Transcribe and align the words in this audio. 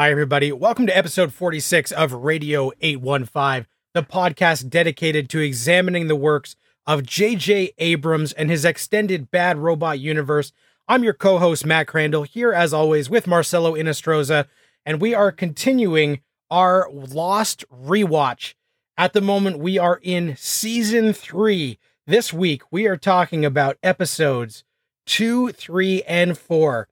Hi, 0.00 0.12
everybody. 0.12 0.52
Welcome 0.52 0.86
to 0.86 0.96
episode 0.96 1.32
46 1.32 1.90
of 1.90 2.12
Radio 2.12 2.70
815, 2.80 3.66
the 3.94 4.04
podcast 4.04 4.70
dedicated 4.70 5.28
to 5.30 5.40
examining 5.40 6.06
the 6.06 6.14
works 6.14 6.54
of 6.86 7.02
J.J. 7.02 7.72
Abrams 7.78 8.32
and 8.32 8.48
his 8.48 8.64
extended 8.64 9.32
Bad 9.32 9.58
Robot 9.58 9.98
universe. 9.98 10.52
I'm 10.86 11.02
your 11.02 11.14
co 11.14 11.40
host, 11.40 11.66
Matt 11.66 11.88
Crandall, 11.88 12.22
here 12.22 12.52
as 12.52 12.72
always 12.72 13.10
with 13.10 13.26
Marcelo 13.26 13.74
Inostroza, 13.74 14.46
and 14.86 15.00
we 15.00 15.16
are 15.16 15.32
continuing 15.32 16.20
our 16.48 16.88
Lost 16.92 17.64
rewatch. 17.68 18.54
At 18.96 19.14
the 19.14 19.20
moment, 19.20 19.58
we 19.58 19.78
are 19.78 19.98
in 20.00 20.36
season 20.36 21.12
three. 21.12 21.80
This 22.06 22.32
week, 22.32 22.62
we 22.70 22.86
are 22.86 22.96
talking 22.96 23.44
about 23.44 23.78
episodes 23.82 24.62
two, 25.06 25.50
three, 25.50 26.04
and 26.04 26.38
four. 26.38 26.86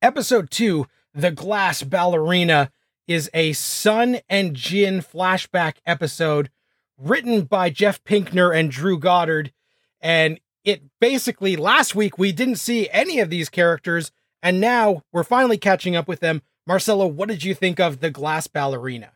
Episode 0.00 0.52
two 0.52 0.86
the 1.14 1.30
Glass 1.30 1.82
Ballerina 1.82 2.70
is 3.06 3.30
a 3.32 3.52
Sun 3.52 4.20
and 4.28 4.54
Jin 4.54 5.00
flashback 5.00 5.74
episode 5.86 6.50
written 6.98 7.42
by 7.42 7.70
Jeff 7.70 8.02
Pinkner 8.04 8.54
and 8.54 8.70
Drew 8.70 8.98
Goddard. 8.98 9.52
And 10.00 10.40
it 10.64 10.82
basically, 11.00 11.56
last 11.56 11.94
week, 11.94 12.18
we 12.18 12.32
didn't 12.32 12.56
see 12.56 12.88
any 12.90 13.20
of 13.20 13.30
these 13.30 13.48
characters, 13.48 14.10
and 14.42 14.60
now 14.60 15.02
we're 15.12 15.22
finally 15.22 15.58
catching 15.58 15.94
up 15.94 16.08
with 16.08 16.20
them. 16.20 16.42
Marcelo, 16.66 17.06
what 17.06 17.28
did 17.28 17.44
you 17.44 17.54
think 17.54 17.78
of 17.78 18.00
The 18.00 18.10
Glass 18.10 18.46
Ballerina? 18.46 19.12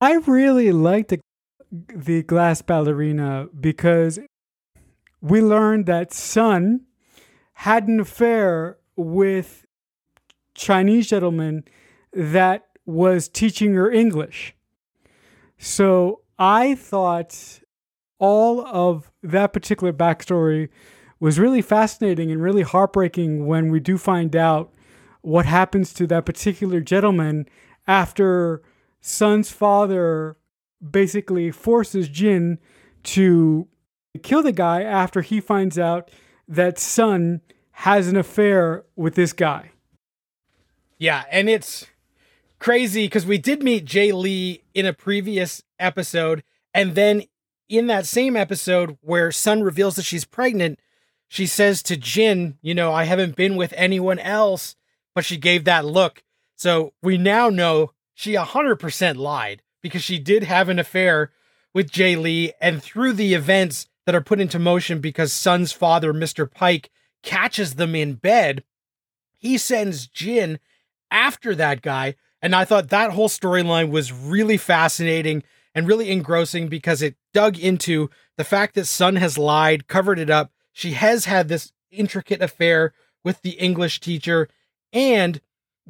I 0.00 0.14
really 0.14 0.70
liked 0.72 1.10
the, 1.10 1.20
the 1.70 2.22
Glass 2.22 2.62
Ballerina 2.62 3.48
because 3.58 4.20
we 5.20 5.40
learned 5.40 5.86
that 5.86 6.12
Sun 6.12 6.82
had 7.54 7.88
an 7.88 8.00
affair 8.00 8.78
with 8.96 9.63
Chinese 10.54 11.08
gentleman 11.08 11.64
that 12.12 12.66
was 12.86 13.28
teaching 13.28 13.74
her 13.74 13.90
English. 13.90 14.54
So 15.58 16.20
I 16.38 16.74
thought 16.74 17.60
all 18.18 18.64
of 18.66 19.10
that 19.22 19.52
particular 19.52 19.92
backstory 19.92 20.68
was 21.20 21.38
really 21.38 21.62
fascinating 21.62 22.30
and 22.30 22.42
really 22.42 22.62
heartbreaking 22.62 23.46
when 23.46 23.70
we 23.70 23.80
do 23.80 23.96
find 23.96 24.34
out 24.36 24.72
what 25.22 25.46
happens 25.46 25.92
to 25.94 26.06
that 26.06 26.26
particular 26.26 26.80
gentleman 26.80 27.48
after 27.86 28.62
Sun's 29.00 29.50
father 29.50 30.36
basically 30.90 31.50
forces 31.50 32.08
Jin 32.08 32.58
to 33.04 33.66
kill 34.22 34.42
the 34.42 34.52
guy 34.52 34.82
after 34.82 35.22
he 35.22 35.40
finds 35.40 35.78
out 35.78 36.10
that 36.46 36.78
Sun 36.78 37.40
has 37.72 38.08
an 38.08 38.16
affair 38.16 38.84
with 38.96 39.14
this 39.14 39.32
guy. 39.32 39.70
Yeah, 40.98 41.24
and 41.30 41.48
it's 41.48 41.86
crazy 42.58 43.06
because 43.06 43.26
we 43.26 43.38
did 43.38 43.62
meet 43.62 43.84
Jae 43.84 44.12
Lee 44.12 44.62
in 44.74 44.86
a 44.86 44.92
previous 44.92 45.62
episode, 45.78 46.42
and 46.72 46.94
then 46.94 47.24
in 47.68 47.86
that 47.88 48.06
same 48.06 48.36
episode 48.36 48.96
where 49.00 49.32
Sun 49.32 49.62
reveals 49.62 49.96
that 49.96 50.04
she's 50.04 50.24
pregnant, 50.24 50.78
she 51.28 51.46
says 51.46 51.82
to 51.84 51.96
Jin, 51.96 52.58
you 52.62 52.74
know, 52.74 52.92
I 52.92 53.04
haven't 53.04 53.36
been 53.36 53.56
with 53.56 53.72
anyone 53.76 54.18
else, 54.18 54.76
but 55.14 55.24
she 55.24 55.36
gave 55.36 55.64
that 55.64 55.84
look. 55.84 56.22
So 56.56 56.92
we 57.02 57.18
now 57.18 57.48
know 57.48 57.92
she 58.14 58.34
100% 58.34 59.16
lied 59.16 59.62
because 59.82 60.02
she 60.02 60.18
did 60.18 60.44
have 60.44 60.68
an 60.68 60.78
affair 60.78 61.32
with 61.72 61.90
Jae 61.90 62.16
Lee, 62.20 62.52
and 62.60 62.82
through 62.82 63.14
the 63.14 63.34
events 63.34 63.88
that 64.06 64.14
are 64.14 64.20
put 64.20 64.40
into 64.40 64.58
motion 64.58 65.00
because 65.00 65.32
Sun's 65.32 65.72
father, 65.72 66.14
Mr. 66.14 66.48
Paik, 66.48 66.86
catches 67.22 67.74
them 67.74 67.94
in 67.94 68.14
bed, 68.14 68.62
he 69.36 69.58
sends 69.58 70.06
Jin 70.06 70.60
after 71.10 71.54
that 71.54 71.82
guy. 71.82 72.14
And 72.42 72.54
I 72.54 72.64
thought 72.64 72.90
that 72.90 73.12
whole 73.12 73.28
storyline 73.28 73.90
was 73.90 74.12
really 74.12 74.56
fascinating 74.56 75.42
and 75.74 75.88
really 75.88 76.10
engrossing 76.10 76.68
because 76.68 77.02
it 77.02 77.16
dug 77.32 77.58
into 77.58 78.10
the 78.36 78.44
fact 78.44 78.74
that 78.74 78.86
Sun 78.86 79.16
has 79.16 79.38
lied, 79.38 79.88
covered 79.88 80.18
it 80.18 80.30
up. 80.30 80.52
She 80.72 80.92
has 80.92 81.24
had 81.24 81.48
this 81.48 81.72
intricate 81.90 82.42
affair 82.42 82.92
with 83.24 83.42
the 83.42 83.52
English 83.52 84.00
teacher, 84.00 84.48
and 84.92 85.40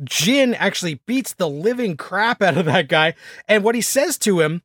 Jin 0.02 0.54
actually 0.54 1.00
beats 1.06 1.34
the 1.34 1.48
living 1.48 1.96
crap 1.96 2.42
out 2.42 2.56
of 2.56 2.66
that 2.66 2.88
guy. 2.88 3.14
And 3.48 3.64
what 3.64 3.74
he 3.74 3.80
says 3.80 4.18
to 4.18 4.40
him 4.40 4.62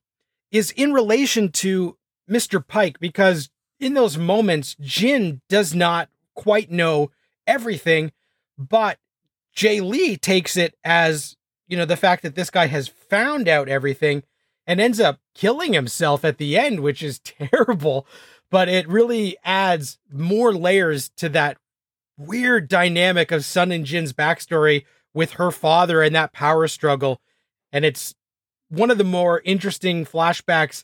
is 0.52 0.72
in 0.72 0.94
relation 0.94 1.52
to 1.52 1.98
Mr. 2.30 2.64
Paik, 2.64 3.00
because 3.00 3.50
in 3.80 3.94
those 3.94 4.18
moments, 4.18 4.76
Jin 4.80 5.42
does 5.50 5.74
not 5.74 6.10
quite 6.36 6.72
know 6.72 7.12
everything, 7.48 8.12
but 8.58 9.00
Jae 9.56 9.86
Lee 9.86 10.18
takes 10.18 10.58
it 10.58 10.76
as, 10.84 11.36
you 11.68 11.78
know, 11.78 11.86
the 11.86 11.98
fact 11.98 12.24
that 12.24 12.36
this 12.36 12.50
guy 12.50 12.68
has 12.68 12.88
found 12.88 13.48
out 13.48 13.70
everything 13.70 14.24
and 14.66 14.80
ends 14.80 15.00
up 15.00 15.20
killing 15.34 15.74
himself 15.74 16.24
at 16.24 16.38
the 16.38 16.58
end, 16.58 16.82
which 16.82 17.02
is 17.02 17.20
terrible. 17.24 18.08
But 18.52 18.70
it 18.70 18.88
really 18.88 19.38
adds 19.44 20.00
more 20.12 20.54
layers 20.54 21.10
to 21.18 21.30
that 21.30 21.58
weird 22.18 22.68
dynamic 22.68 23.32
of 23.32 23.46
Sun 23.46 23.72
and 23.72 23.86
Jin's 23.86 24.14
backstory 24.14 24.86
with 25.14 25.34
her 25.34 25.52
father 25.52 26.02
and 26.02 26.16
that 26.16 26.34
power 26.34 26.68
struggle. 26.68 27.22
And 27.72 27.86
it's 27.86 28.14
one 28.70 28.92
of 28.92 28.98
the 28.98 29.04
more 29.04 29.42
interesting 29.46 30.06
flashbacks 30.06 30.84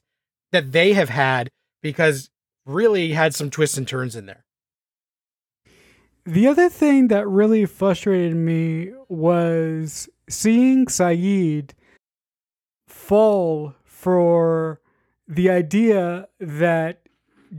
that 0.52 0.72
they 0.72 0.94
have 0.94 1.10
had 1.10 1.52
because 1.82 2.30
really 2.66 3.12
had 3.14 3.36
some 3.36 3.50
twists 3.50 3.78
and 3.78 3.88
turns 3.88 4.16
in 4.16 4.26
there. 4.26 4.46
The 6.28 6.48
other 6.48 6.70
thing 6.70 7.10
that 7.10 7.28
really 7.28 7.66
frustrated 7.66 8.36
me 8.36 8.92
was 9.08 10.10
seeing 10.28 10.88
Sayid 10.88 11.72
fall 12.88 13.76
for 13.84 14.82
the 15.28 15.52
idea 15.52 16.28
that 16.40 17.02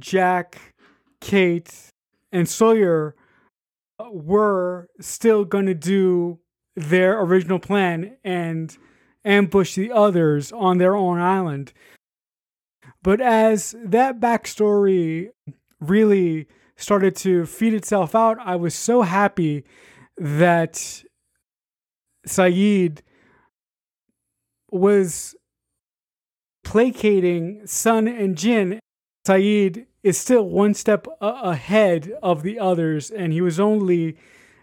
Jack, 0.00 0.74
Kate, 1.20 1.92
and 2.32 2.48
Sawyer 2.48 3.14
were 4.10 4.88
still 5.00 5.44
going 5.44 5.66
to 5.66 5.74
do 5.74 6.40
their 6.74 7.20
original 7.20 7.60
plan 7.60 8.16
and 8.24 8.76
ambush 9.24 9.76
the 9.76 9.92
others 9.92 10.50
on 10.50 10.78
their 10.78 10.96
own 10.96 11.20
island. 11.20 11.72
But 13.00 13.20
as 13.20 13.76
that 13.84 14.18
backstory 14.18 15.28
really 15.80 16.48
started 16.76 17.16
to 17.16 17.46
feed 17.46 17.74
itself 17.74 18.14
out, 18.14 18.38
I 18.40 18.56
was 18.56 18.74
so 18.74 19.02
happy 19.02 19.64
that 20.18 21.04
Sayid 22.26 23.00
was 24.70 25.34
placating 26.64 27.66
Sun 27.66 28.08
and 28.08 28.36
Jin. 28.36 28.80
Sayid 29.26 29.86
is 30.02 30.18
still 30.18 30.48
one 30.48 30.74
step 30.74 31.06
a- 31.20 31.26
ahead 31.26 32.12
of 32.22 32.42
the 32.42 32.58
others, 32.58 33.10
and 33.10 33.32
he 33.32 33.40
was 33.40 33.58
only 33.58 34.16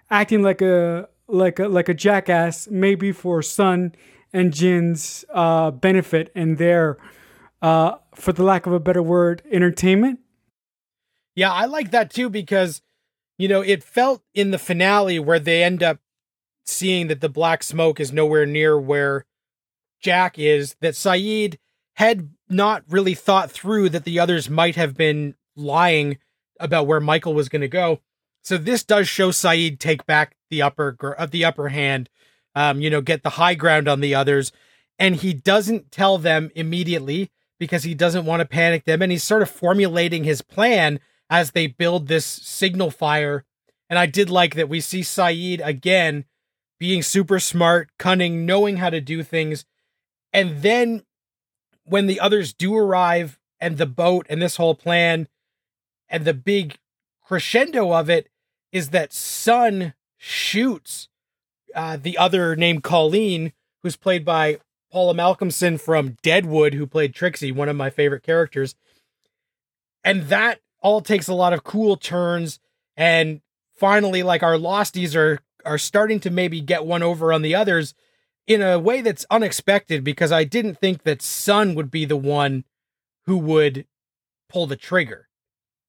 acting 0.10 0.42
like 0.42 0.62
a 0.62 1.10
like 1.28 1.60
a 1.60 1.68
like 1.68 1.90
a 1.90 1.94
jackass, 1.94 2.68
maybe 2.70 3.12
for 3.12 3.42
Sun 3.42 3.96
and 4.34 4.54
Jin's 4.54 5.24
uh, 5.34 5.72
benefit 5.72 6.32
and 6.36 6.58
their, 6.58 6.98
uh, 7.62 7.96
for 8.16 8.34
the 8.34 8.44
lack 8.44 8.66
of 8.66 8.74
a 8.74 8.80
better 8.80 9.04
word, 9.04 9.44
entertainment. 9.52 10.20
Yeah, 11.36 11.52
I 11.52 11.66
like 11.66 11.92
that 11.92 12.12
too 12.12 12.30
because, 12.30 12.82
you 13.38 13.48
know, 13.48 13.62
it 13.62 13.84
felt 13.84 14.22
in 14.34 14.52
the 14.52 14.60
finale 14.60 15.20
where 15.20 15.40
they 15.40 15.64
end 15.64 15.82
up 15.82 16.00
seeing 16.66 17.08
that 17.08 17.22
the 17.22 17.30
black 17.30 17.64
smoke 17.64 18.00
is 18.00 18.14
nowhere 18.14 18.46
near 18.46 18.80
where 18.80 19.26
Jack 20.00 20.38
is, 20.38 20.76
that 20.82 20.94
Sayid 20.94 21.58
had 21.96 22.30
not 22.50 22.84
really 22.90 23.14
thought 23.14 23.52
through 23.52 23.90
that 23.90 24.04
the 24.04 24.20
others 24.20 24.50
might 24.50 24.76
have 24.76 24.96
been 24.96 25.36
lying 25.56 26.18
about 26.60 26.88
where 26.88 27.00
Michael 27.00 27.34
was 27.34 27.50
going 27.50 27.62
to 27.62 27.68
go. 27.68 28.00
So 28.44 28.58
this 28.58 28.84
does 28.84 29.08
show 29.08 29.30
Sayid 29.30 29.80
take 29.80 30.06
back 30.06 30.36
the 30.50 30.62
upper 30.62 31.16
uh, 31.18 31.26
the 31.26 31.46
upper 31.46 31.70
hand, 31.70 32.10
um, 32.56 32.82
you 32.82 32.90
know, 32.90 33.02
get 33.02 33.24
the 33.24 33.32
high 33.32 33.56
ground 33.56 33.88
on 33.88 34.02
the 34.02 34.14
others, 34.14 34.52
and 35.00 35.16
he 35.16 35.34
doesn't 35.34 35.92
tell 35.92 36.18
them 36.18 36.52
immediately 36.54 37.32
because 37.60 37.84
he 37.84 37.94
doesn't 37.94 38.26
want 38.26 38.42
to 38.42 38.46
panic 38.46 38.84
them, 38.84 39.02
and 39.02 39.12
he's 39.12 39.24
sort 39.24 39.42
of 39.42 39.50
formulating 39.50 40.24
his 40.24 40.42
plan 40.42 41.00
as 41.34 41.50
they 41.50 41.66
build 41.66 42.08
this 42.08 42.28
signal 42.28 42.92
fire. 42.92 43.44
And 43.90 43.98
I 43.98 44.06
did 44.06 44.30
like 44.30 44.54
that 44.54 44.70
we 44.70 44.80
see 44.80 45.02
Sayid 45.02 45.66
again 45.66 46.26
being 46.78 47.02
super 47.02 47.40
smart, 47.40 47.90
cunning, 47.98 48.46
knowing 48.46 48.78
how 48.78 48.92
to 48.92 49.02
do 49.02 49.24
things. 49.24 49.66
And 50.32 50.62
then 50.62 51.02
when 51.86 52.06
the 52.06 52.20
others 52.20 52.54
do 52.54 52.78
arrive 52.78 53.40
and 53.60 53.80
the 53.80 53.88
boat 53.88 54.28
and 54.30 54.44
this 54.44 54.58
whole 54.58 54.76
plan 54.76 55.28
and 56.08 56.24
the 56.24 56.36
big 56.36 56.78
crescendo 57.26 57.92
of 57.92 58.12
it 58.12 58.30
is 58.72 58.92
that 58.92 59.12
Sun 59.12 59.96
shoots 60.18 61.10
uh, 61.74 61.98
the 61.98 62.16
other 62.16 62.56
named 62.56 62.84
Colleen, 62.84 63.54
who's 63.82 63.96
played 63.96 64.24
by 64.24 64.60
Paula 64.92 65.16
Malcomson 65.16 65.82
from 65.82 66.18
Deadwood, 66.22 66.76
who 66.76 66.86
played 66.86 67.16
Trixie, 67.16 67.52
one 67.52 67.70
of 67.70 67.76
my 67.76 67.90
favorite 67.90 68.22
characters. 68.22 68.76
And 70.04 70.28
that 70.28 70.60
all 70.84 71.02
takes 71.02 71.28
a 71.28 71.34
lot 71.34 71.54
of 71.54 71.64
cool 71.64 71.98
turns 71.98 72.60
and 72.96 73.42
finally 73.76 74.22
like 74.22 74.44
our 74.44 74.58
losties 74.58 75.16
are 75.16 75.40
are 75.66 75.78
starting 75.78 76.20
to 76.20 76.30
maybe 76.30 76.62
get 76.62 76.86
one 76.86 77.02
over 77.02 77.34
on 77.34 77.42
the 77.42 77.56
others 77.56 77.96
in 78.46 78.62
a 78.62 78.78
way 78.78 79.02
that's 79.02 79.26
unexpected 79.32 80.04
because 80.04 80.32
I 80.32 80.44
didn't 80.44 80.80
think 80.80 81.04
that 81.04 81.22
Sun 81.22 81.74
would 81.76 81.90
be 81.90 82.06
the 82.06 82.18
one 82.18 82.66
who 83.26 83.38
would 83.38 83.86
pull 84.50 84.68
the 84.68 84.76
trigger. 84.76 85.30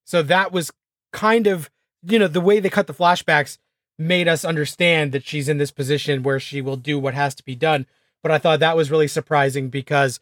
So 0.05 0.23
that 0.23 0.52
was 0.52 0.73
kind 1.12 1.47
of, 1.47 1.70
you 2.02 2.19
know, 2.19 2.29
the 2.29 2.40
way 2.40 2.61
they 2.61 2.70
cut 2.70 2.87
the 2.87 2.94
flashbacks 2.94 3.58
made 3.99 4.29
us 4.29 4.44
understand 4.44 5.12
that 5.12 5.26
she's 5.26 5.49
in 5.49 5.58
this 5.58 5.70
position 5.70 6.23
where 6.23 6.38
she 6.38 6.61
will 6.61 6.76
do 6.76 6.99
what 6.99 7.14
has 7.14 7.35
to 7.37 7.44
be 7.44 7.55
done. 7.55 7.87
But 8.23 8.32
I 8.32 8.38
thought 8.38 8.61
that 8.61 8.76
was 8.76 8.90
really 8.90 9.08
surprising 9.08 9.69
because 9.69 10.20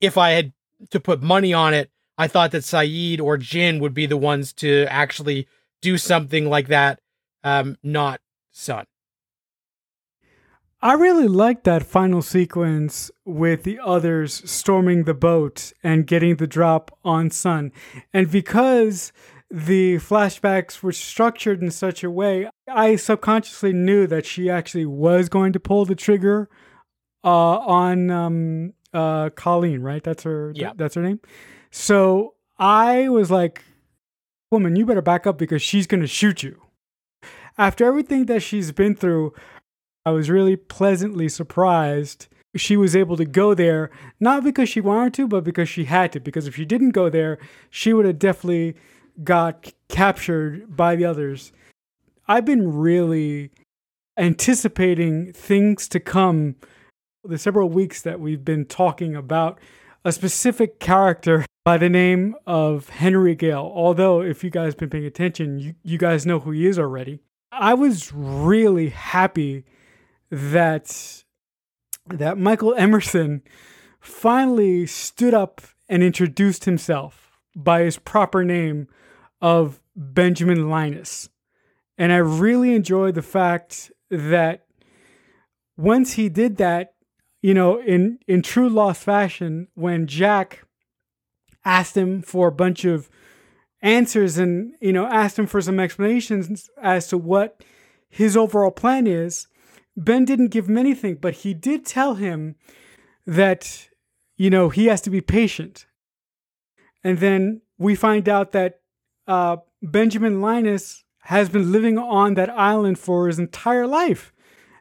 if 0.00 0.16
I 0.16 0.30
had 0.30 0.52
to 0.90 1.00
put 1.00 1.22
money 1.22 1.52
on 1.52 1.74
it, 1.74 1.90
I 2.16 2.28
thought 2.28 2.52
that 2.52 2.62
Sayid 2.62 3.20
or 3.20 3.36
Jin 3.36 3.80
would 3.80 3.94
be 3.94 4.06
the 4.06 4.16
ones 4.16 4.52
to 4.54 4.86
actually 4.88 5.48
do 5.82 5.98
something 5.98 6.48
like 6.48 6.68
that, 6.68 7.00
um, 7.42 7.76
not 7.82 8.20
Sun. 8.52 8.84
I 10.80 10.92
really 10.92 11.28
liked 11.28 11.64
that 11.64 11.82
final 11.82 12.20
sequence 12.20 13.10
with 13.24 13.62
the 13.62 13.80
others 13.82 14.48
storming 14.48 15.04
the 15.04 15.14
boat 15.14 15.72
and 15.82 16.06
getting 16.06 16.36
the 16.36 16.46
drop 16.46 16.96
on 17.02 17.30
Sun. 17.30 17.72
And 18.12 18.30
because 18.30 19.12
the 19.50 19.96
flashbacks 19.96 20.82
were 20.82 20.92
structured 20.92 21.62
in 21.62 21.70
such 21.70 22.04
a 22.04 22.10
way, 22.10 22.48
I 22.68 22.96
subconsciously 22.96 23.72
knew 23.72 24.06
that 24.06 24.26
she 24.26 24.50
actually 24.50 24.84
was 24.84 25.28
going 25.28 25.54
to 25.54 25.60
pull 25.60 25.86
the 25.86 25.94
trigger 25.94 26.50
uh, 27.24 27.28
on 27.58 28.10
um, 28.10 28.74
uh, 28.92 29.30
Colleen, 29.30 29.80
right? 29.80 30.04
That's 30.04 30.24
her. 30.24 30.52
Yeah. 30.54 30.72
that's 30.76 30.96
her 30.96 31.02
name. 31.02 31.20
So 31.76 32.34
I 32.56 33.08
was 33.08 33.32
like, 33.32 33.64
"Woman, 34.52 34.76
you 34.76 34.86
better 34.86 35.02
back 35.02 35.26
up 35.26 35.36
because 35.36 35.60
she's 35.60 35.88
going 35.88 36.02
to 36.02 36.06
shoot 36.06 36.44
you." 36.44 36.62
After 37.58 37.84
everything 37.84 38.26
that 38.26 38.44
she's 38.44 38.70
been 38.70 38.94
through, 38.94 39.34
I 40.06 40.12
was 40.12 40.30
really 40.30 40.54
pleasantly 40.54 41.28
surprised 41.28 42.28
she 42.54 42.76
was 42.76 42.94
able 42.94 43.16
to 43.16 43.24
go 43.24 43.54
there, 43.54 43.90
not 44.20 44.44
because 44.44 44.68
she 44.68 44.80
wanted 44.80 45.14
to, 45.14 45.26
but 45.26 45.42
because 45.42 45.68
she 45.68 45.86
had 45.86 46.12
to. 46.12 46.20
Because 46.20 46.46
if 46.46 46.54
she 46.54 46.64
didn't 46.64 46.90
go 46.90 47.10
there, 47.10 47.38
she 47.70 47.92
would 47.92 48.06
have 48.06 48.20
definitely 48.20 48.76
got 49.24 49.72
captured 49.88 50.76
by 50.76 50.94
the 50.94 51.04
others. 51.04 51.52
I've 52.28 52.44
been 52.44 52.72
really 52.72 53.50
anticipating 54.16 55.32
things 55.32 55.88
to 55.88 55.98
come 55.98 56.54
the 57.24 57.36
several 57.36 57.68
weeks 57.68 58.00
that 58.02 58.20
we've 58.20 58.44
been 58.44 58.64
talking 58.64 59.16
about 59.16 59.58
a 60.04 60.12
specific 60.12 60.78
character 60.78 61.44
by 61.64 61.78
the 61.78 61.88
name 61.88 62.34
of 62.46 62.90
Henry 62.90 63.34
Gale. 63.34 63.72
Although, 63.74 64.20
if 64.20 64.44
you 64.44 64.50
guys 64.50 64.74
been 64.74 64.90
paying 64.90 65.06
attention, 65.06 65.58
you, 65.58 65.74
you 65.82 65.98
guys 65.98 66.26
know 66.26 66.38
who 66.38 66.50
he 66.50 66.66
is 66.66 66.78
already. 66.78 67.20
I 67.50 67.74
was 67.74 68.12
really 68.12 68.90
happy 68.90 69.64
that 70.30 71.24
that 72.06 72.36
Michael 72.36 72.74
Emerson 72.74 73.42
finally 73.98 74.86
stood 74.86 75.32
up 75.32 75.62
and 75.88 76.02
introduced 76.02 76.66
himself 76.66 77.38
by 77.56 77.82
his 77.82 77.98
proper 77.98 78.44
name 78.44 78.88
of 79.40 79.80
Benjamin 79.96 80.68
Linus. 80.68 81.30
And 81.96 82.12
I 82.12 82.16
really 82.16 82.74
enjoyed 82.74 83.14
the 83.14 83.22
fact 83.22 83.90
that 84.10 84.66
once 85.76 86.14
he 86.14 86.28
did 86.28 86.56
that, 86.56 86.94
you 87.40 87.54
know, 87.54 87.80
in, 87.80 88.18
in 88.26 88.42
true 88.42 88.68
lost 88.68 89.02
fashion, 89.02 89.68
when 89.74 90.06
Jack 90.06 90.66
asked 91.64 91.96
him 91.96 92.22
for 92.22 92.48
a 92.48 92.52
bunch 92.52 92.84
of 92.84 93.08
answers 93.82 94.38
and, 94.38 94.74
you 94.80 94.92
know, 94.92 95.06
asked 95.06 95.38
him 95.38 95.46
for 95.46 95.60
some 95.60 95.80
explanations 95.80 96.70
as 96.80 97.08
to 97.08 97.18
what 97.18 97.62
his 98.08 98.36
overall 98.36 98.70
plan 98.70 99.06
is, 99.06 99.48
Ben 99.96 100.24
didn't 100.24 100.48
give 100.48 100.68
him 100.68 100.78
anything, 100.78 101.16
but 101.16 101.34
he 101.34 101.54
did 101.54 101.84
tell 101.84 102.14
him 102.14 102.56
that, 103.26 103.88
you 104.36 104.50
know, 104.50 104.68
he 104.68 104.86
has 104.86 105.00
to 105.02 105.10
be 105.10 105.20
patient. 105.20 105.86
And 107.02 107.18
then 107.18 107.62
we 107.78 107.94
find 107.94 108.28
out 108.28 108.52
that 108.52 108.80
uh, 109.26 109.58
Benjamin 109.82 110.40
Linus 110.40 111.04
has 111.20 111.48
been 111.48 111.72
living 111.72 111.98
on 111.98 112.34
that 112.34 112.50
island 112.50 112.98
for 112.98 113.26
his 113.26 113.38
entire 113.38 113.86
life. 113.86 114.32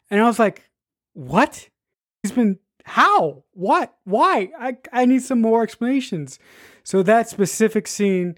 And 0.10 0.22
I 0.22 0.26
was 0.26 0.40
like, 0.40 0.70
what? 1.14 1.70
He's 2.22 2.32
been, 2.32 2.60
how? 2.84 3.44
What? 3.54 3.96
Why? 4.04 4.52
I, 4.60 4.78
I 4.92 5.06
need 5.06 5.24
some 5.24 5.42
more 5.42 5.64
explanations. 5.64 6.38
So 6.84 7.02
that 7.04 7.30
specific 7.30 7.88
scene 7.88 8.38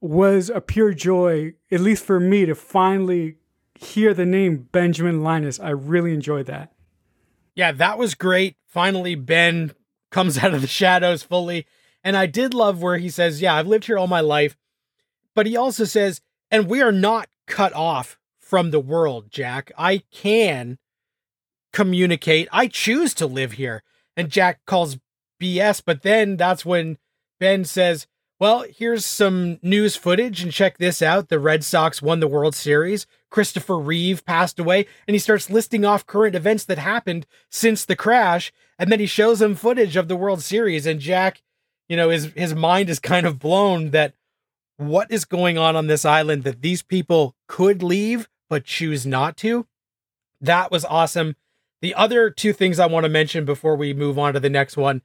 was 0.00 0.48
a 0.48 0.60
pure 0.60 0.94
joy, 0.94 1.54
at 1.70 1.80
least 1.80 2.04
for 2.04 2.18
me, 2.18 2.46
to 2.46 2.54
finally 2.54 3.36
hear 3.74 4.14
the 4.14 4.26
name 4.26 4.68
Benjamin 4.72 5.22
Linus. 5.22 5.58
I 5.60 5.70
really 5.70 6.14
enjoyed 6.14 6.46
that. 6.46 6.72
Yeah, 7.54 7.72
that 7.72 7.98
was 7.98 8.14
great. 8.14 8.56
Finally, 8.66 9.16
Ben 9.16 9.72
comes 10.10 10.38
out 10.42 10.54
of 10.54 10.60
the 10.60 10.66
shadows 10.66 11.22
fully. 11.22 11.66
And 12.02 12.16
I 12.16 12.26
did 12.26 12.54
love 12.54 12.80
where 12.80 12.96
he 12.96 13.10
says, 13.10 13.42
Yeah, 13.42 13.54
I've 13.54 13.66
lived 13.66 13.86
here 13.86 13.98
all 13.98 14.06
my 14.06 14.20
life. 14.20 14.56
But 15.34 15.46
he 15.46 15.56
also 15.56 15.84
says, 15.84 16.20
And 16.50 16.68
we 16.68 16.80
are 16.80 16.92
not 16.92 17.28
cut 17.46 17.72
off 17.74 18.18
from 18.38 18.70
the 18.70 18.80
world, 18.80 19.30
Jack. 19.30 19.70
I 19.76 20.02
can 20.10 20.78
communicate. 21.72 22.48
I 22.52 22.66
choose 22.66 23.14
to 23.14 23.26
live 23.26 23.52
here. 23.52 23.82
And 24.16 24.30
Jack 24.30 24.60
calls 24.66 24.98
BS. 25.40 25.82
But 25.84 26.02
then 26.02 26.36
that's 26.36 26.64
when 26.64 26.98
Ben 27.38 27.64
says, 27.64 28.06
well, 28.40 28.64
here's 28.74 29.04
some 29.04 29.58
news 29.62 29.96
footage 29.96 30.42
and 30.42 30.50
check 30.50 30.78
this 30.78 31.02
out. 31.02 31.28
The 31.28 31.38
Red 31.38 31.62
Sox 31.62 32.00
won 32.00 32.20
the 32.20 32.26
World 32.26 32.54
Series. 32.54 33.06
Christopher 33.28 33.78
Reeve 33.78 34.24
passed 34.24 34.58
away, 34.58 34.86
and 35.06 35.14
he 35.14 35.18
starts 35.18 35.50
listing 35.50 35.84
off 35.84 36.06
current 36.06 36.34
events 36.34 36.64
that 36.64 36.78
happened 36.78 37.26
since 37.50 37.84
the 37.84 37.94
crash. 37.94 38.50
And 38.78 38.90
then 38.90 38.98
he 38.98 39.06
shows 39.06 39.42
him 39.42 39.54
footage 39.54 39.94
of 39.94 40.08
the 40.08 40.16
World 40.16 40.42
Series. 40.42 40.86
And 40.86 41.00
Jack, 41.00 41.42
you 41.86 41.96
know, 41.96 42.08
his 42.08 42.32
his 42.34 42.54
mind 42.54 42.88
is 42.88 42.98
kind 42.98 43.26
of 43.26 43.38
blown 43.38 43.90
that 43.90 44.14
what 44.78 45.10
is 45.10 45.26
going 45.26 45.58
on 45.58 45.76
on 45.76 45.86
this 45.86 46.06
island 46.06 46.44
that 46.44 46.62
these 46.62 46.82
people 46.82 47.36
could 47.46 47.82
leave 47.82 48.26
but 48.48 48.64
choose 48.64 49.04
not 49.04 49.36
to. 49.36 49.66
That 50.40 50.70
was 50.70 50.86
awesome. 50.86 51.36
The 51.82 51.94
other 51.94 52.30
two 52.30 52.52
things 52.52 52.78
I 52.78 52.86
want 52.86 53.04
to 53.04 53.10
mention 53.10 53.44
before 53.44 53.76
we 53.76 53.94
move 53.94 54.18
on 54.18 54.34
to 54.34 54.40
the 54.40 54.50
next 54.50 54.76
one 54.76 55.02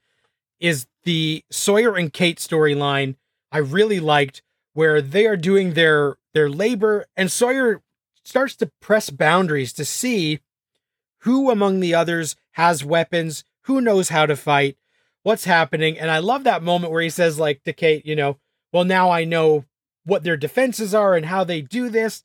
is 0.59 0.87
the 1.03 1.43
Sawyer 1.49 1.95
and 1.95 2.11
Kate 2.11 2.37
storyline 2.37 3.15
I 3.51 3.59
really 3.59 4.01
liked 4.01 4.41
where 4.73 5.01
they 5.01 5.25
are 5.25 5.37
doing 5.37 5.73
their 5.73 6.17
their 6.33 6.49
labor 6.49 7.05
and 7.15 7.31
Sawyer 7.31 7.81
starts 8.25 8.55
to 8.57 8.71
press 8.81 9.09
boundaries 9.09 9.71
to 9.73 9.85
see 9.85 10.41
who 11.19 11.49
among 11.49 11.79
the 11.79 11.95
others 11.95 12.35
has 12.53 12.83
weapons, 12.83 13.45
who 13.63 13.79
knows 13.79 14.09
how 14.09 14.25
to 14.25 14.35
fight, 14.35 14.77
what's 15.23 15.45
happening. 15.45 15.97
And 15.97 16.11
I 16.11 16.17
love 16.19 16.43
that 16.43 16.63
moment 16.63 16.91
where 16.91 17.01
he 17.01 17.09
says 17.09 17.39
like 17.39 17.63
to 17.63 17.71
Kate, 17.71 18.05
you 18.05 18.15
know, 18.15 18.37
well 18.73 18.83
now 18.83 19.09
I 19.09 19.23
know 19.23 19.63
what 20.03 20.23
their 20.23 20.37
defenses 20.37 20.93
are 20.93 21.15
and 21.15 21.25
how 21.25 21.45
they 21.45 21.61
do 21.61 21.89
this. 21.89 22.23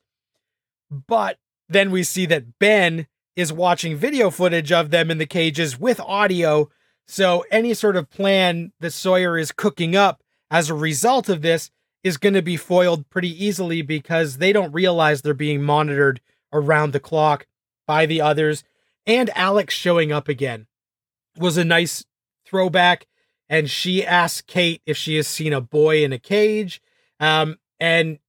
But 0.89 1.37
then 1.69 1.91
we 1.91 2.03
see 2.03 2.25
that 2.25 2.59
Ben 2.59 3.07
is 3.35 3.53
watching 3.53 3.95
video 3.95 4.29
footage 4.29 4.71
of 4.71 4.89
them 4.89 5.09
in 5.09 5.17
the 5.17 5.25
cages 5.25 5.79
with 5.79 5.99
audio. 6.01 6.69
So 7.07 7.45
any 7.51 7.73
sort 7.73 7.95
of 7.95 8.09
plan 8.09 8.71
that 8.79 8.91
Sawyer 8.91 9.37
is 9.37 9.51
cooking 9.51 9.95
up 9.95 10.21
as 10.49 10.69
a 10.69 10.75
result 10.75 11.29
of 11.29 11.41
this 11.41 11.71
is 12.03 12.17
going 12.17 12.33
to 12.33 12.41
be 12.41 12.57
foiled 12.57 13.09
pretty 13.09 13.45
easily 13.45 13.81
because 13.81 14.37
they 14.37 14.51
don't 14.51 14.73
realize 14.73 15.21
they're 15.21 15.33
being 15.33 15.61
monitored 15.61 16.19
around 16.51 16.93
the 16.93 16.99
clock 16.99 17.47
by 17.87 18.05
the 18.05 18.21
others. 18.21 18.63
And 19.05 19.29
Alex 19.35 19.73
showing 19.73 20.11
up 20.11 20.27
again 20.27 20.67
was 21.37 21.57
a 21.57 21.65
nice 21.65 22.05
throwback. 22.45 23.07
And 23.49 23.69
she 23.69 24.05
asks 24.05 24.41
Kate 24.41 24.81
if 24.85 24.95
she 24.95 25.17
has 25.17 25.27
seen 25.27 25.51
a 25.51 25.61
boy 25.61 26.03
in 26.03 26.13
a 26.13 26.19
cage. 26.19 26.81
Um, 27.19 27.57
and 27.79 28.19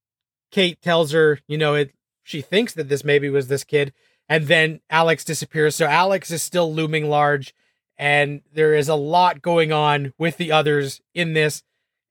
Kate 0.50 0.80
tells 0.82 1.12
her, 1.12 1.38
you 1.46 1.56
know, 1.56 1.74
it, 1.74 1.92
she 2.24 2.40
thinks 2.40 2.74
that 2.74 2.88
this 2.88 3.04
maybe 3.04 3.30
was 3.30 3.48
this 3.48 3.64
kid. 3.64 3.92
And 4.28 4.46
then 4.46 4.80
Alex 4.88 5.24
disappears. 5.24 5.76
So 5.76 5.86
Alex 5.86 6.30
is 6.30 6.42
still 6.42 6.72
looming 6.72 7.08
large. 7.08 7.54
And 7.98 8.42
there 8.52 8.74
is 8.74 8.88
a 8.88 8.94
lot 8.94 9.42
going 9.42 9.72
on 9.72 10.12
with 10.18 10.36
the 10.36 10.50
others 10.50 11.00
in 11.14 11.34
this 11.34 11.62